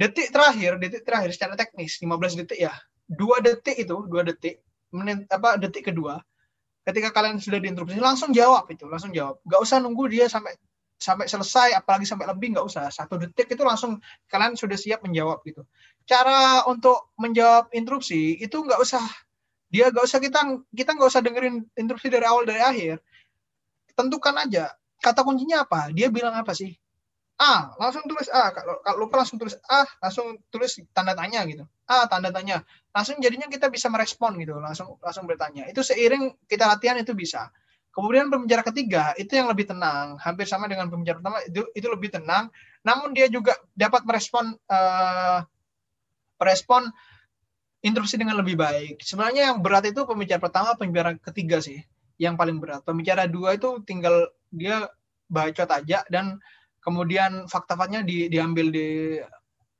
[0.00, 2.72] detik terakhir detik terakhir secara teknis 15 detik ya
[3.08, 4.62] dua detik itu dua detik
[4.94, 6.22] menit apa detik kedua
[6.88, 9.36] ketika kalian sudah diinterupsi langsung jawab itu langsung jawab.
[9.44, 10.56] Nggak usah nunggu dia sampai
[10.98, 12.90] sampai selesai apalagi sampai lebih nggak usah.
[12.90, 15.62] Satu detik itu langsung kalian sudah siap menjawab gitu.
[16.04, 19.00] Cara untuk menjawab interupsi itu nggak usah.
[19.70, 20.40] Dia nggak usah kita
[20.74, 22.98] kita nggak usah dengerin interupsi dari awal dari akhir.
[23.94, 25.94] Tentukan aja kata kuncinya apa?
[25.94, 26.74] Dia bilang apa sih?
[27.38, 28.50] A langsung tulis A.
[28.50, 31.62] Kalau kalau lupa langsung tulis A langsung tulis tanda tanya gitu.
[31.86, 32.66] A tanda tanya.
[32.90, 35.70] Langsung jadinya kita bisa merespon gitu langsung langsung bertanya.
[35.70, 37.46] Itu seiring kita latihan itu bisa
[37.98, 42.14] Kemudian pembicara ketiga itu yang lebih tenang, hampir sama dengan pembicara pertama itu itu lebih
[42.14, 42.46] tenang,
[42.86, 45.42] namun dia juga dapat merespon uh,
[46.38, 46.94] merespon
[47.82, 49.02] interupsi dengan lebih baik.
[49.02, 51.82] Sebenarnya yang berat itu pembicara pertama, pembicara ketiga sih,
[52.22, 52.86] yang paling berat.
[52.86, 54.86] Pembicara dua itu tinggal dia
[55.26, 56.38] bacot aja dan
[56.78, 59.18] kemudian fakta-faktanya di, diambil di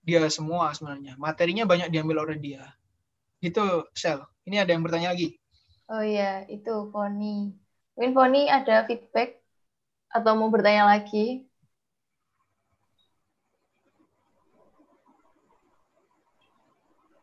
[0.02, 1.14] dia semua sebenarnya.
[1.22, 2.66] Materinya banyak diambil oleh dia.
[3.38, 4.26] Itu Sel.
[4.42, 5.38] Ini ada yang bertanya lagi.
[5.86, 7.67] Oh iya, itu Poni.
[7.98, 9.42] Mungkin Foni ada feedback
[10.14, 11.50] atau mau bertanya lagi?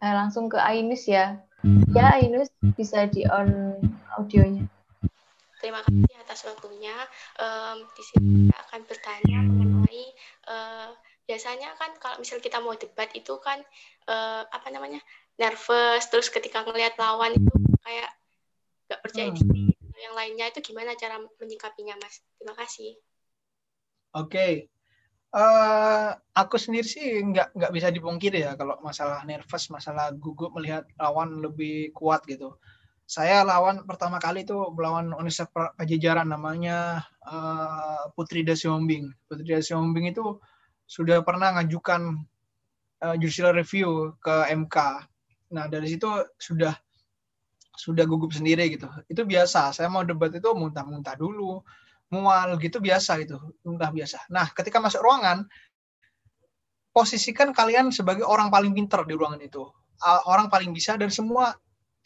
[0.03, 1.39] Nah, langsung ke Ainus ya.
[1.95, 3.79] Ya, Ainus bisa di on
[4.19, 4.67] audionya.
[5.63, 6.93] Terima kasih atas waktunya.
[7.39, 10.05] Um, di sini saya akan bertanya mengenai
[10.51, 10.91] uh,
[11.23, 13.63] biasanya kan kalau misal kita mau debat itu kan
[14.11, 14.99] uh, apa namanya
[15.39, 18.11] nervous terus ketika ngelihat lawan itu kayak
[18.85, 19.39] nggak percaya hmm.
[19.39, 19.64] diri
[20.05, 22.93] yang lainnya itu gimana cara menyikapinya mas terima kasih
[24.13, 24.69] oke okay.
[25.33, 30.53] uh, eh, aku sendiri sih nggak nggak bisa dipungkiri ya kalau masalah nervous masalah gugup
[30.53, 32.53] melihat lawan lebih kuat gitu
[33.05, 39.13] saya lawan pertama kali itu melawan Universitas Pajajaran namanya uh, Putri Dasiombing.
[39.29, 40.41] Putri Dasiombing itu
[40.89, 42.25] sudah pernah ngajukan
[43.05, 44.77] uh, judicial review ke MK.
[45.53, 46.09] Nah dari situ
[46.41, 46.73] sudah
[47.75, 48.87] sudah gugup sendiri gitu.
[49.07, 49.75] Itu biasa.
[49.75, 51.61] Saya mau debat itu muntah-muntah dulu,
[52.11, 54.29] mual gitu biasa gitu, muntah biasa.
[54.31, 55.45] Nah, ketika masuk ruangan,
[56.95, 59.67] posisikan kalian sebagai orang paling pinter di ruangan itu,
[60.29, 61.55] orang paling bisa dan semua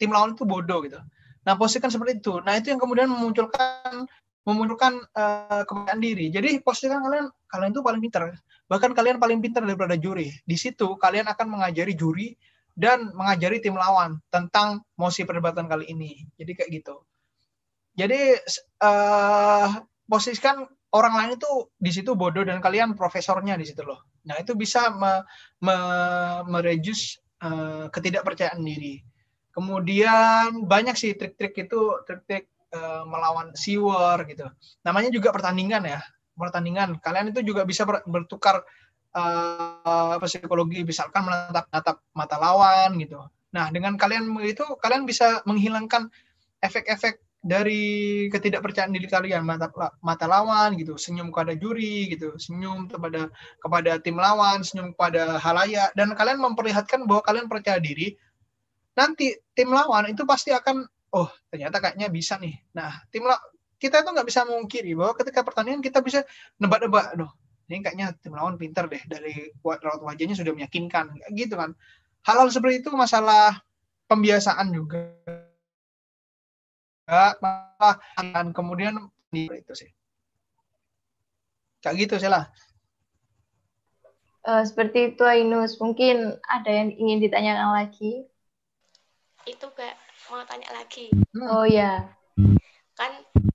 [0.00, 0.98] tim lawan itu bodoh gitu.
[1.46, 2.42] Nah, posisikan seperti itu.
[2.42, 4.08] Nah, itu yang kemudian memunculkan
[4.48, 6.32] memunculkan uh, kepercayaan diri.
[6.32, 8.32] Jadi posisikan kalian kalian itu paling pintar.
[8.72, 10.32] Bahkan kalian paling pintar daripada juri.
[10.48, 12.32] Di situ kalian akan mengajari juri
[12.76, 16.26] dan mengajari tim lawan tentang mosi perdebatan kali ini.
[16.38, 16.96] Jadi kayak gitu.
[17.98, 18.38] Jadi
[18.80, 19.68] uh,
[20.06, 24.10] posisikan orang lain itu di situ bodoh dan kalian profesornya di situ loh.
[24.26, 25.22] Nah itu bisa me,
[25.62, 25.76] me,
[26.50, 29.02] mereduce uh, ketidakpercayaan diri.
[29.50, 34.46] Kemudian banyak sih trik-trik itu trik-trik uh, melawan siwer gitu.
[34.86, 36.00] Namanya juga pertandingan ya,
[36.38, 36.98] pertandingan.
[37.02, 38.62] Kalian itu juga bisa bertukar
[39.14, 43.20] uh, psikologi, misalkan menatap-natap mata lawan gitu.
[43.50, 46.10] Nah dengan kalian itu kalian bisa menghilangkan
[46.62, 49.72] efek-efek dari ketidakpercayaan diri kalian mata
[50.04, 55.88] mata lawan gitu senyum kepada juri gitu senyum kepada kepada tim lawan senyum kepada halayak
[55.96, 58.12] dan kalian memperlihatkan bahwa kalian percaya diri
[58.92, 60.84] nanti tim lawan itu pasti akan
[61.16, 63.24] oh ternyata kayaknya bisa nih nah tim
[63.80, 66.20] kita itu nggak bisa mengungkiri bahwa ketika pertandingan kita bisa
[66.60, 67.32] nebak-nebak doh
[67.70, 71.14] ini kayaknya tim lawan pinter deh dari raut wajahnya sudah meyakinkan.
[71.30, 71.78] Gitu kan.
[72.26, 73.62] Hal-hal seperti itu masalah
[74.10, 75.14] pembiasaan juga.
[77.06, 78.98] Malah dan kemudian
[79.30, 79.90] itu sih.
[81.78, 82.50] Kayak gitu sih lah.
[84.42, 85.78] Uh, seperti itu Ainus.
[85.78, 88.26] Mungkin ada yang ingin ditanyakan lagi?
[89.46, 89.94] Itu Mbak
[90.34, 91.14] mau tanya lagi.
[91.34, 91.46] Hmm.
[91.46, 92.06] oh ya
[93.00, 93.12] kan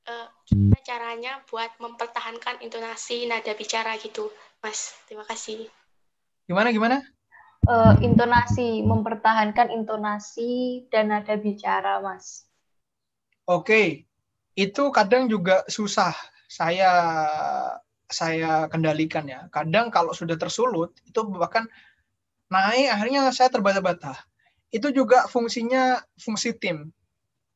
[0.09, 4.31] uh, gimana caranya buat mempertahankan intonasi nada bicara gitu
[4.61, 5.69] Mas terima kasih
[6.49, 6.97] gimana gimana
[7.69, 12.45] uh, intonasi mempertahankan intonasi dan nada bicara Mas
[13.45, 14.09] Oke,
[14.57, 16.09] itu kadang juga susah
[16.49, 16.89] saya
[18.09, 19.45] saya kendalikan ya.
[19.53, 21.69] Kadang kalau sudah tersulut itu bahkan
[22.49, 24.17] naik akhirnya saya terbata-bata.
[24.73, 26.89] Itu juga fungsinya fungsi tim.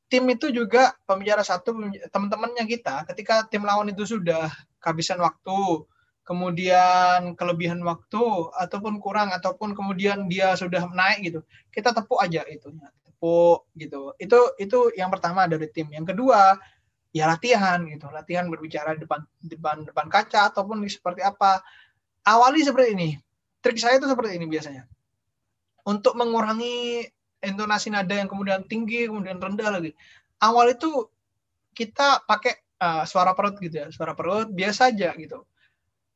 [0.09, 1.77] Tim itu juga pembicara satu
[2.09, 4.49] teman-temannya kita ketika tim lawan itu sudah
[4.81, 5.85] kehabisan waktu,
[6.25, 8.21] kemudian kelebihan waktu
[8.57, 11.39] ataupun kurang ataupun kemudian dia sudah naik gitu.
[11.69, 12.73] Kita tepuk aja itu
[13.19, 14.15] tepuk gitu.
[14.15, 15.91] Itu itu yang pertama dari tim.
[15.91, 16.55] Yang kedua
[17.11, 18.07] ya latihan gitu.
[18.07, 21.59] Latihan berbicara di depan depan depan kaca ataupun seperti apa.
[22.23, 23.09] Awali seperti ini.
[23.59, 24.87] Trik saya itu seperti ini biasanya.
[25.83, 27.03] Untuk mengurangi
[27.43, 29.91] intonasi nada yang kemudian tinggi, kemudian rendah lagi.
[30.39, 31.07] Awal itu
[31.75, 35.43] kita pakai uh, suara perut gitu ya, suara perut biasa aja gitu.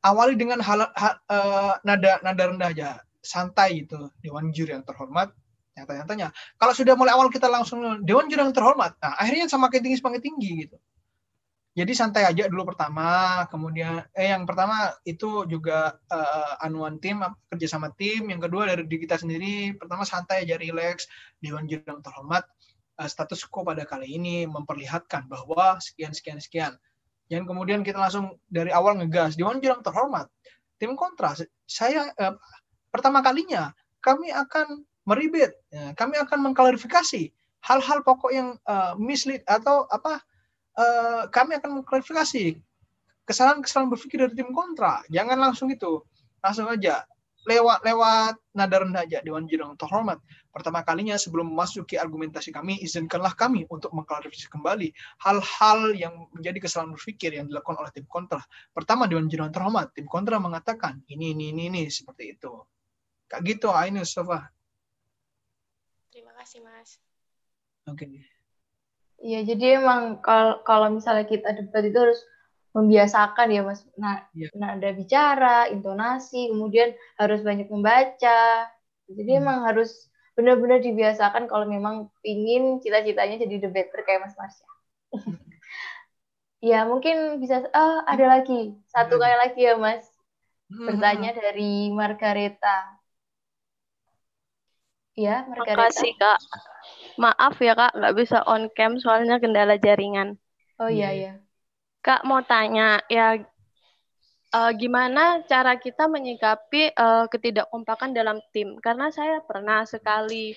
[0.04, 2.90] Awali dengan hal, hal uh, nada nada rendah aja,
[3.24, 4.12] santai gitu.
[4.20, 5.32] Dewan juri yang terhormat,
[5.74, 6.30] nyata-nyatanya.
[6.56, 10.50] Kalau sudah mulai awal kita langsung Dewan Jurang terhormat, nah akhirnya semakin tinggi semakin tinggi
[10.66, 10.76] gitu.
[11.74, 17.18] Jadi santai aja dulu pertama, kemudian eh yang pertama itu juga uh, anuan tim
[17.50, 21.10] kerja sama tim, yang kedua dari diri kita sendiri, pertama santai aja relax,
[21.42, 22.46] Dewan Jurang terhormat
[23.02, 26.72] uh, status quo pada kali ini memperlihatkan bahwa sekian sekian sekian.
[27.26, 30.30] Yang kemudian kita langsung dari awal ngegas, Dewan Jurang terhormat,
[30.78, 31.34] tim kontra,
[31.66, 32.38] saya uh,
[32.94, 35.58] pertama kalinya kami akan meribet.
[35.74, 37.34] Ya, kami akan mengklarifikasi
[37.66, 40.22] hal-hal pokok yang uh, mislead atau apa
[40.78, 42.58] uh, kami akan mengklarifikasi
[43.24, 45.00] kesalahan-kesalahan berpikir dari tim kontra.
[45.08, 46.04] Jangan langsung itu,
[46.44, 47.04] langsung aja
[47.44, 50.16] lewat lewat nada rendah aja Dewan Jurang terhormat.
[50.48, 54.88] Pertama kalinya sebelum memasuki argumentasi kami, izinkanlah kami untuk mengklarifikasi kembali
[55.20, 58.40] hal-hal yang menjadi kesalahan berpikir yang dilakukan oleh tim kontra.
[58.72, 62.64] Pertama Dewan Jurang terhormat, tim kontra mengatakan ini ini ini, ini seperti itu.
[63.28, 64.48] Kayak gitu, Ainus, Sofa
[66.44, 67.00] kasih Mas.
[67.88, 68.04] Oke.
[68.04, 68.33] Okay.
[69.24, 72.20] Iya, jadi emang kalau kalau misalnya kita debat itu harus
[72.76, 73.80] membiasakan ya Mas.
[73.96, 74.52] Nah, yeah.
[74.52, 78.68] nada bicara, intonasi, kemudian harus banyak membaca.
[79.08, 79.40] Jadi hmm.
[79.40, 84.68] emang harus benar-benar dibiasakan kalau memang ingin cita-citanya jadi debater kayak Mas Marsya.
[86.74, 88.76] ya, mungkin bisa oh, ada lagi.
[88.92, 90.04] Satu kali lagi ya Mas.
[90.68, 90.90] Hmm.
[90.90, 93.00] Bertanya dari Margareta.
[95.16, 95.88] Iya, Margareta.
[95.88, 96.38] Makasih, Kak.
[97.14, 100.34] Maaf ya, Kak, nggak bisa on cam soalnya kendala jaringan.
[100.82, 101.32] Oh iya, iya.
[102.04, 103.40] Kak mau tanya, ya
[104.54, 108.78] uh, gimana cara kita menyikapi uh, ketidakkompakan dalam tim?
[108.78, 110.54] Karena saya pernah sekali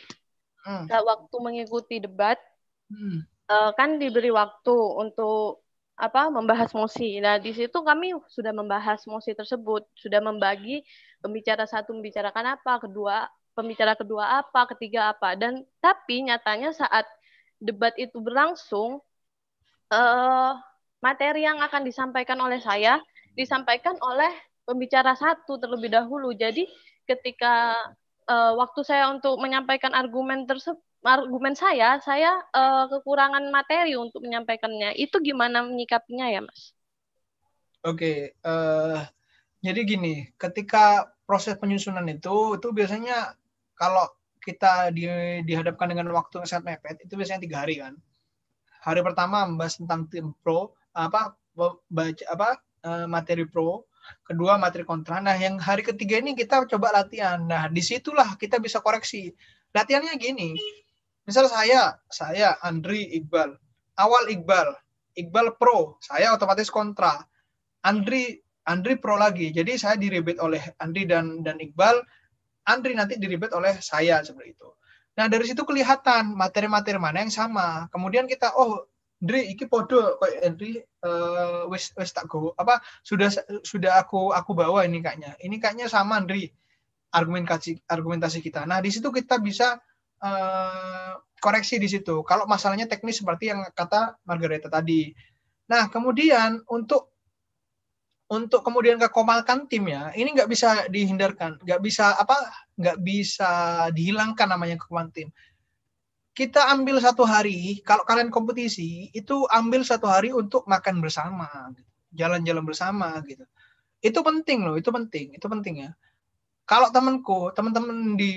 [0.66, 0.90] hmm.
[0.90, 2.38] waktu mengikuti debat,
[2.90, 3.26] hmm.
[3.50, 5.66] uh, kan diberi waktu untuk
[5.98, 7.18] apa membahas mosi.
[7.18, 10.86] Nah di situ kami sudah membahas mosi tersebut, sudah membagi
[11.18, 13.26] pembicara satu membicarakan apa, kedua
[13.58, 15.34] pembicara kedua apa, ketiga apa.
[15.34, 17.10] Dan tapi nyatanya saat
[17.58, 19.02] debat itu berlangsung,
[19.90, 20.54] uh,
[21.02, 23.02] materi yang akan disampaikan oleh saya
[23.34, 24.30] disampaikan oleh
[24.66, 26.34] pembicara satu terlebih dahulu.
[26.38, 26.70] Jadi
[27.10, 27.74] ketika
[28.30, 34.92] uh, waktu saya untuk menyampaikan argumen tersebut argumen saya, saya uh, kekurangan materi untuk menyampaikannya.
[34.98, 36.76] Itu gimana menyikapinya ya, Mas?
[37.86, 39.08] Oke, okay, uh,
[39.64, 43.38] jadi gini, ketika proses penyusunan itu, itu biasanya
[43.78, 44.10] kalau
[44.42, 45.06] kita di,
[45.46, 47.94] dihadapkan dengan waktu yang sangat mepet, itu biasanya tiga hari kan.
[48.84, 51.36] Hari pertama membahas tentang tim pro, apa
[51.92, 52.50] baca apa
[52.88, 53.86] uh, materi pro,
[54.24, 55.20] kedua materi kontra.
[55.20, 57.44] Nah, yang hari ketiga ini kita coba latihan.
[57.44, 59.34] Nah, di situlah kita bisa koreksi.
[59.76, 60.56] Latihannya gini,
[61.28, 63.52] misal saya, saya Andri Iqbal,
[64.00, 64.72] awal Iqbal,
[65.20, 67.20] Iqbal pro, saya otomatis kontra.
[67.84, 69.52] Andri Andri pro lagi.
[69.56, 72.04] Jadi saya diribet oleh Andri dan dan Iqbal,
[72.68, 74.70] Andri nanti diribet oleh saya seperti itu.
[75.18, 77.88] Nah, dari situ kelihatan materi-materi mana yang sama.
[77.90, 78.86] Kemudian kita oh
[79.18, 83.34] Dri, iki podo kok Andri uh, wis wis tak go apa sudah
[83.66, 85.34] sudah aku aku bawa ini kayaknya.
[85.42, 86.54] Ini kayaknya sama Andri
[87.10, 88.70] argumentasi argumentasi kita.
[88.70, 89.82] Nah, di situ kita bisa
[90.22, 92.22] uh, koreksi di situ.
[92.22, 95.10] Kalau masalahnya teknis seperti yang kata Margareta tadi.
[95.66, 97.17] Nah, kemudian untuk
[98.28, 102.36] untuk kemudian kekomalkan tim ya, ini nggak bisa dihindarkan, nggak bisa apa,
[102.76, 103.52] nggak bisa
[103.96, 105.30] dihilangkan namanya kekomalan tim.
[106.36, 111.74] Kita ambil satu hari, kalau kalian kompetisi itu ambil satu hari untuk makan bersama,
[112.14, 113.48] jalan-jalan bersama gitu.
[114.04, 115.92] Itu penting loh, itu penting, itu penting ya
[116.68, 118.36] kalau temanku, teman-teman di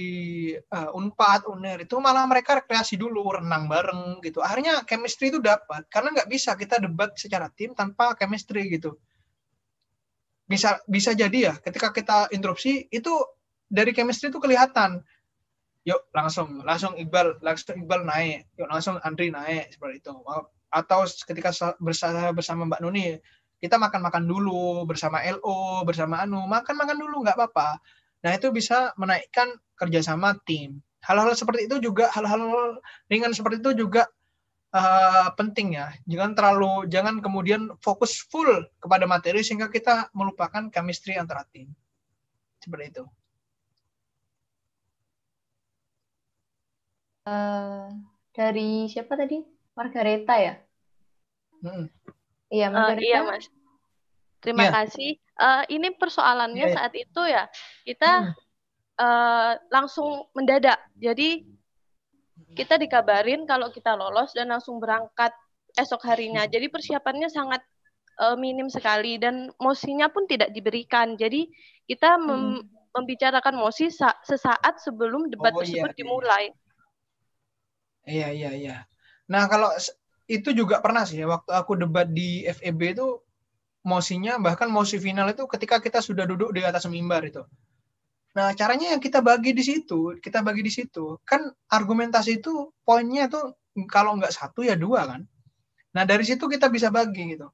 [0.55, 4.39] uh, Unpad, Uner itu malah mereka rekreasi dulu, renang bareng gitu.
[4.39, 8.95] Akhirnya chemistry itu dapat karena nggak bisa kita debat secara tim tanpa chemistry gitu.
[10.51, 13.15] Bisa bisa jadi ya, ketika kita interupsi itu
[13.71, 14.99] dari chemistry itu kelihatan.
[15.87, 20.13] Yuk langsung langsung Iqbal langsung Iqbal naik, yuk langsung Andri naik seperti itu.
[20.75, 23.15] Atau ketika bersama bersama Mbak Nuni
[23.63, 27.79] kita makan-makan dulu bersama LO, bersama Anu, makan-makan dulu nggak apa-apa
[28.21, 29.49] Nah, itu bisa menaikkan
[29.81, 30.85] kerjasama tim.
[31.01, 32.77] Hal-hal seperti itu juga, hal-hal
[33.09, 34.05] ringan seperti itu juga
[34.75, 35.95] uh, penting ya.
[36.07, 41.71] Jangan terlalu, jangan kemudian fokus full kepada materi sehingga kita melupakan chemistry antara tim.
[42.63, 43.05] Seperti itu.
[47.27, 47.95] Uh,
[48.35, 49.45] dari siapa tadi?
[49.77, 50.55] Margareta ya?
[51.63, 51.87] Hmm.
[52.51, 53.01] Iya, Margareta.
[53.01, 53.47] Uh, iya, Mas.
[54.41, 54.73] Terima yeah.
[54.73, 56.75] kasih uh, ini persoalannya yeah.
[56.75, 57.45] saat itu ya
[57.85, 58.35] kita hmm.
[58.97, 60.81] uh, langsung mendadak.
[60.97, 61.45] Jadi
[62.55, 65.31] kita dikabarin kalau kita lolos dan langsung berangkat
[65.79, 66.47] esok harinya.
[66.47, 67.63] Jadi persiapannya sangat
[68.19, 71.15] uh, minim sekali dan mosinya pun tidak diberikan.
[71.15, 71.47] Jadi
[71.87, 72.63] kita mem hmm.
[72.91, 76.45] membicarakan mosi sa sesaat sebelum debat oh, iya, tersebut iya, dimulai.
[78.03, 78.77] Iya iya iya.
[79.31, 79.71] Nah kalau
[80.27, 83.09] itu juga pernah sih waktu aku debat di FEB itu
[83.87, 87.47] mosinya bahkan mosi final itu ketika kita sudah duduk di atas mimbar itu.
[88.31, 91.19] Nah, caranya yang kita bagi di situ, kita bagi di situ.
[91.27, 93.59] Kan argumentasi itu poinnya tuh
[93.91, 95.27] kalau nggak satu ya dua kan.
[95.91, 97.51] Nah, dari situ kita bisa bagi gitu.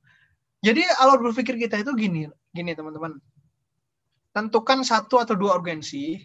[0.61, 3.17] Jadi alur berpikir kita itu gini, gini teman-teman.
[4.37, 6.21] Tentukan satu atau dua urgensi.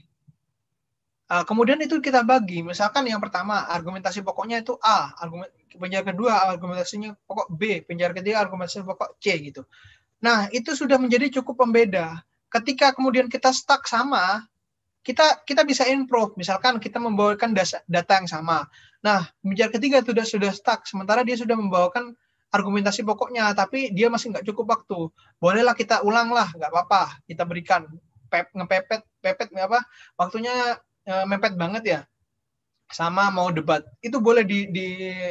[1.32, 2.60] Uh, kemudian itu kita bagi.
[2.60, 5.48] Misalkan yang pertama argumentasi pokoknya itu A, argumen
[5.80, 9.64] penjara kedua argumentasinya pokok B, penjara ketiga argumentasinya pokok C gitu.
[10.20, 12.20] Nah, itu sudah menjadi cukup pembeda.
[12.52, 14.44] Ketika kemudian kita stuck sama,
[15.02, 16.36] kita kita bisa improve.
[16.36, 17.56] Misalkan kita membawakan
[17.88, 18.68] data yang sama.
[19.02, 22.14] Nah, penjara ketiga sudah sudah stuck, sementara dia sudah membawakan
[22.52, 25.08] argumentasi pokoknya, tapi dia masih nggak cukup waktu.
[25.40, 27.24] Bolehlah kita ulang lah, nggak apa-apa.
[27.24, 27.88] Kita berikan
[28.28, 29.80] pep, ngepepet, pepet apa?
[30.20, 30.76] Waktunya
[31.08, 32.02] e, mepet banget ya
[32.92, 34.88] sama mau debat itu boleh di, di,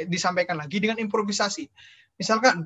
[0.09, 1.69] disampaikan lagi dengan improvisasi
[2.17, 2.65] misalkan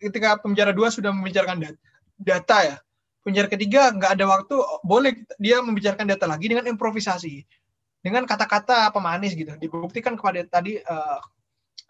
[0.00, 1.76] ketika penjara dua sudah membicarakan
[2.16, 2.76] data ya
[3.20, 7.44] penjara ketiga nggak ada waktu boleh dia membicarakan data lagi dengan improvisasi
[8.00, 11.20] dengan kata-kata pemanis gitu dibuktikan kepada tadi uh,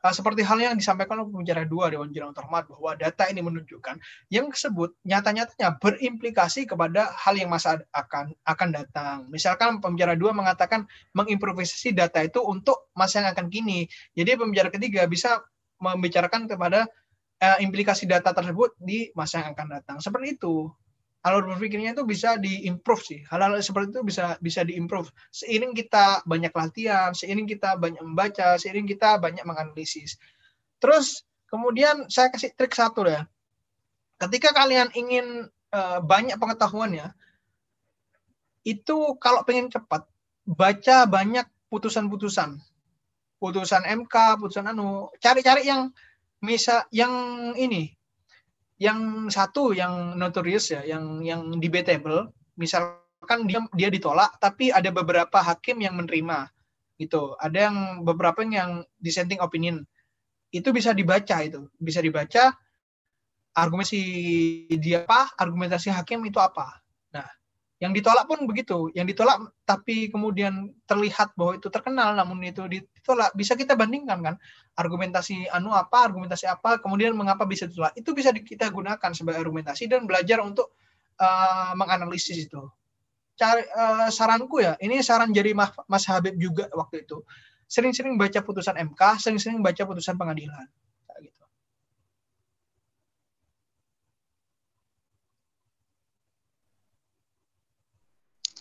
[0.02, 4.00] uh, seperti halnya yang disampaikan oleh penjara dua Dewan Jenderal Terhormat bahwa data ini menunjukkan
[4.32, 9.16] yang tersebut nyata-nyatanya berimplikasi kepada hal yang masa akan akan datang.
[9.28, 13.86] Misalkan penjara dua mengatakan mengimprovisasi data itu untuk masa yang akan kini.
[14.16, 15.40] Jadi penjara ketiga bisa
[15.80, 16.88] membicarakan kepada
[17.40, 19.96] uh, implikasi data tersebut di masa yang akan datang.
[20.00, 20.68] Seperti itu
[21.20, 23.20] alur berpikirnya itu bisa diimprove sih.
[23.28, 25.12] Hal-hal seperti itu bisa bisa diimprove.
[25.28, 30.16] Seiring kita banyak latihan, seiring kita banyak membaca, seiring kita banyak menganalisis.
[30.80, 33.28] Terus kemudian saya kasih trik satu ya.
[34.16, 37.12] Ketika kalian ingin uh, banyak pengetahuannya,
[38.64, 40.08] itu kalau pengen cepat,
[40.44, 42.60] baca banyak putusan-putusan.
[43.40, 45.88] Putusan MK, putusan anu, cari-cari yang
[46.44, 47.12] misal yang
[47.56, 47.99] ini
[48.80, 55.38] yang satu yang notorious ya, yang yang debatable, misalkan dia dia ditolak, tapi ada beberapa
[55.44, 56.48] hakim yang menerima.
[57.00, 57.32] gitu.
[57.40, 59.88] Ada yang beberapa yang dissenting opinion.
[60.52, 62.52] Itu bisa dibaca itu, bisa dibaca
[63.56, 64.02] argumentasi
[64.76, 66.84] dia apa, argumentasi hakim itu apa.
[67.80, 68.92] Yang ditolak pun begitu.
[68.92, 73.32] Yang ditolak tapi kemudian terlihat bahwa itu terkenal namun itu ditolak.
[73.32, 74.34] Bisa kita bandingkan kan
[74.76, 77.96] argumentasi anu apa, argumentasi apa, kemudian mengapa bisa ditolak.
[77.96, 80.76] Itu bisa kita gunakan sebagai argumentasi dan belajar untuk
[81.16, 82.68] uh, menganalisis itu.
[83.40, 85.56] Cari, uh, saranku ya, ini saran jadi
[85.88, 87.24] Mas Habib juga waktu itu.
[87.64, 90.68] Sering-sering baca putusan MK, sering-sering baca putusan pengadilan.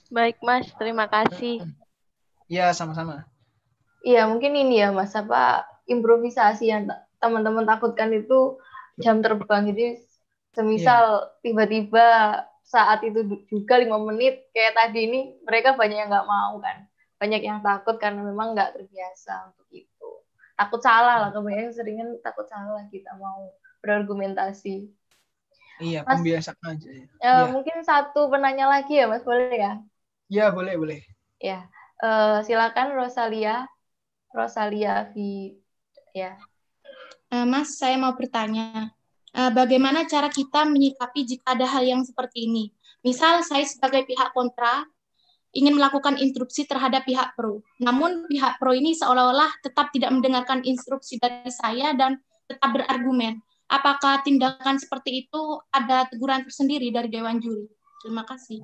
[0.10, 0.66] Baik, Mas.
[0.74, 1.62] Terima kasih.
[2.50, 3.30] Iya, sama-sama.
[4.02, 5.14] Iya, mungkin ini ya, Mas.
[5.14, 6.90] Apa improvisasi yang
[7.22, 8.58] teman-teman takutkan itu
[8.98, 9.70] jam terbang.
[9.70, 10.02] Jadi,
[10.58, 11.34] semisal iya.
[11.46, 12.08] tiba-tiba
[12.66, 16.90] saat itu juga lima menit, kayak tadi ini, mereka banyak yang nggak mau kan.
[17.22, 20.10] Banyak yang takut karena memang nggak terbiasa untuk itu.
[20.58, 23.54] Takut salah lah, kebanyakan seringan takut salah kita mau
[23.86, 24.90] berargumentasi.
[25.80, 26.90] Iya, pembiasaan aja.
[26.90, 27.06] Ya.
[27.22, 27.46] Ya, ya.
[27.54, 29.74] Mungkin satu penanya lagi ya, Mas, boleh ya?
[30.30, 31.02] Ya, boleh, boleh.
[31.42, 31.66] Ya,
[32.06, 33.66] uh, silakan Rosalia.
[34.30, 35.18] Rosalia V.
[36.14, 36.38] Ya.
[37.34, 38.94] Uh, Mas, saya mau bertanya.
[39.34, 42.70] Uh, bagaimana cara kita menyikapi jika ada hal yang seperti ini?
[43.02, 44.86] Misal saya sebagai pihak kontra
[45.50, 47.66] ingin melakukan instruksi terhadap pihak pro.
[47.82, 53.42] Namun pihak pro ini seolah-olah tetap tidak mendengarkan instruksi dari saya dan tetap berargumen.
[53.70, 55.42] Apakah tindakan seperti itu
[55.74, 57.66] ada teguran tersendiri dari Dewan Juri?
[58.02, 58.62] Terima kasih.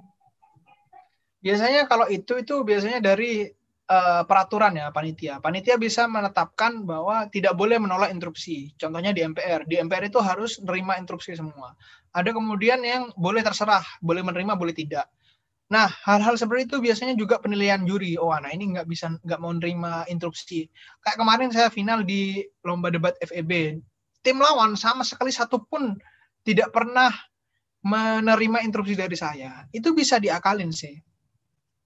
[1.46, 3.46] Biasanya kalau itu itu biasanya dari
[3.86, 5.38] uh, peraturan ya panitia.
[5.38, 8.74] Panitia bisa menetapkan bahwa tidak boleh menolak instruksi.
[8.82, 9.70] Contohnya di MPR.
[9.70, 11.78] Di MPR itu harus menerima instruksi semua.
[12.18, 15.06] Ada kemudian yang boleh terserah, boleh menerima, boleh tidak.
[15.70, 18.18] Nah, hal-hal seperti itu biasanya juga penilaian juri.
[18.18, 20.66] Oh, anak ini nggak bisa nggak mau menerima instruksi.
[21.06, 23.82] Kayak kemarin saya final di lomba debat FEB,
[24.26, 25.94] tim lawan sama sekali satu pun
[26.42, 27.14] tidak pernah
[27.86, 29.66] menerima instruksi dari saya.
[29.74, 30.94] Itu bisa diakalin sih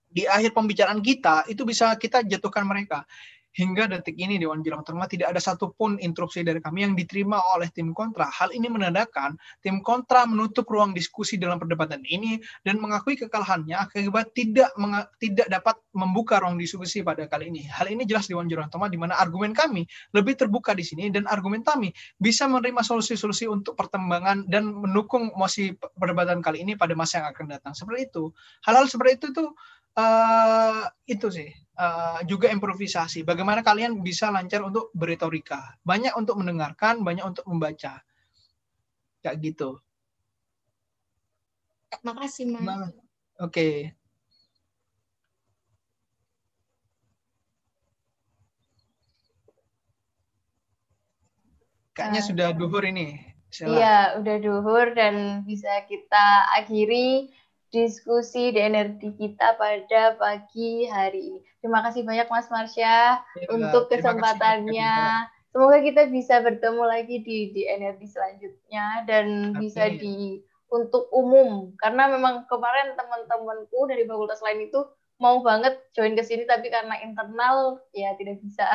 [0.10, 3.06] di akhir pembicaraan kita itu bisa kita jatuhkan mereka.
[3.50, 7.66] Hingga detik ini Dewan Jelang Terhormat tidak ada satupun instruksi dari kami yang diterima oleh
[7.74, 8.30] tim kontra.
[8.30, 9.36] Hal ini menandakan
[9.66, 14.70] tim kontra menutup ruang diskusi dalam perdebatan ini dan mengakui kekalahannya akibat tidak
[15.18, 17.66] tidak dapat membuka ruang diskusi pada kali ini.
[17.66, 19.82] Hal ini jelas Dewan Jelang Terhormat di mana argumen kami
[20.14, 21.90] lebih terbuka di sini dan argumen kami
[22.22, 27.50] bisa menerima solusi-solusi untuk pertembangan dan mendukung mosi perdebatan kali ini pada masa yang akan
[27.50, 27.74] datang.
[27.74, 28.30] Seperti itu.
[28.62, 29.50] Hal-hal seperti itu tuh
[30.00, 33.28] uh, itu sih uh, juga improvisasi.
[33.28, 38.00] Bagaimana kalian bisa lancar untuk beretorika, banyak untuk mendengarkan, banyak untuk membaca,
[39.20, 39.80] kayak gitu.
[41.90, 42.64] Terima kasih, Mas.
[42.64, 42.88] Nah,
[43.40, 43.56] Oke.
[43.56, 43.76] Okay.
[51.96, 53.20] Kayaknya sudah duhur ini.
[53.60, 57.28] Iya, udah duhur dan bisa kita akhiri
[57.70, 61.40] diskusi DNRD kita pada pagi hari ini.
[61.62, 65.28] Terima kasih banyak Mas Marsha ya, untuk kesempatannya.
[65.50, 69.60] Semoga kita bisa bertemu lagi di DNRD selanjutnya dan okay.
[69.66, 74.86] bisa di untuk umum karena memang kemarin teman-temanku dari fakultas lain itu
[75.18, 78.66] mau banget join ke sini tapi karena internal ya tidak bisa.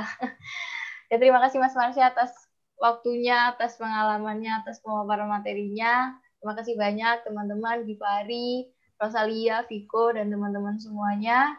[1.10, 2.34] ya terima kasih Mas Marsha atas
[2.78, 6.14] waktunya, atas pengalamannya, atas pemaparan materinya.
[6.42, 8.68] Terima kasih banyak teman-teman Givari,
[8.98, 11.54] Rosalia, Viko, dan teman-teman semuanya.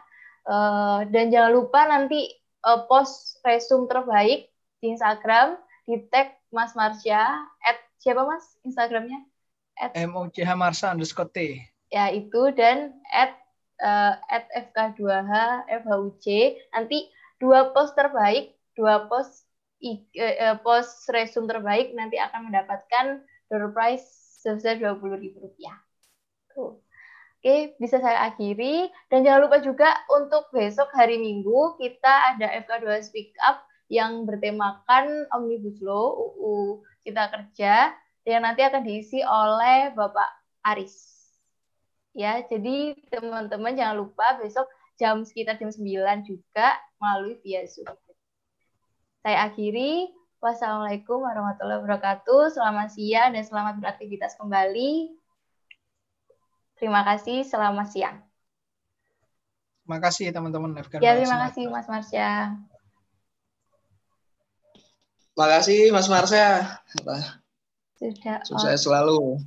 [0.46, 2.30] Uh, dan jangan lupa nanti
[2.62, 7.22] uh, post resume terbaik di Instagram, di tag Mas Marsha,
[7.66, 9.26] at siapa Mas Instagramnya?
[9.76, 11.60] At, MOCH Marsha underscore T.
[11.92, 13.36] Ya, itu, dan at,
[13.82, 15.32] uh, at FK2H,
[15.84, 16.26] FHUC.
[16.72, 17.10] Nanti
[17.42, 19.46] dua post terbaik, dua post
[19.84, 23.20] uh, post resume terbaik nanti akan mendapatkan
[23.52, 24.06] door prize
[24.40, 25.76] sebesar dua puluh ribu rupiah.
[26.54, 26.80] Tuh.
[27.46, 28.90] Oke, bisa saya akhiri.
[29.06, 35.30] Dan jangan lupa juga untuk besok hari Minggu kita ada FK2 Speak Up yang bertemakan
[35.30, 37.94] Omnibus Law UU Cipta Kerja
[38.26, 40.26] yang nanti akan diisi oleh Bapak
[40.74, 41.22] Aris.
[42.18, 44.66] Ya, jadi teman-teman jangan lupa besok
[44.98, 47.94] jam sekitar jam 9 juga melalui via Zoom.
[49.22, 50.10] Saya akhiri.
[50.42, 52.58] Wassalamualaikum warahmatullahi wabarakatuh.
[52.58, 55.25] Selamat siang dan selamat beraktivitas kembali.
[56.76, 58.16] Terima kasih, selamat siang.
[59.86, 61.00] Terima kasih teman-teman FK.
[61.00, 62.58] Ya, terima kasih Mas Marsha.
[65.32, 66.48] Terima kasih Mas Marsha.
[66.92, 67.22] Sudah.
[68.44, 69.40] Sukses selalu.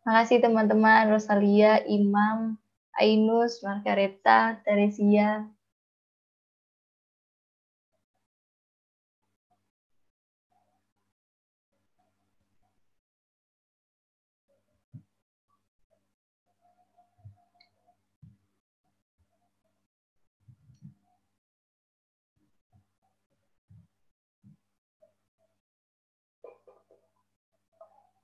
[0.00, 2.58] Terima kasih teman-teman Rosalia, Imam,
[2.98, 5.46] Ainus, Margareta, Teresia,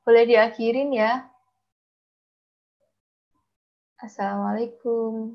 [0.06, 1.26] Boleh diakhirin ya.
[3.98, 5.34] Assalamualaikum.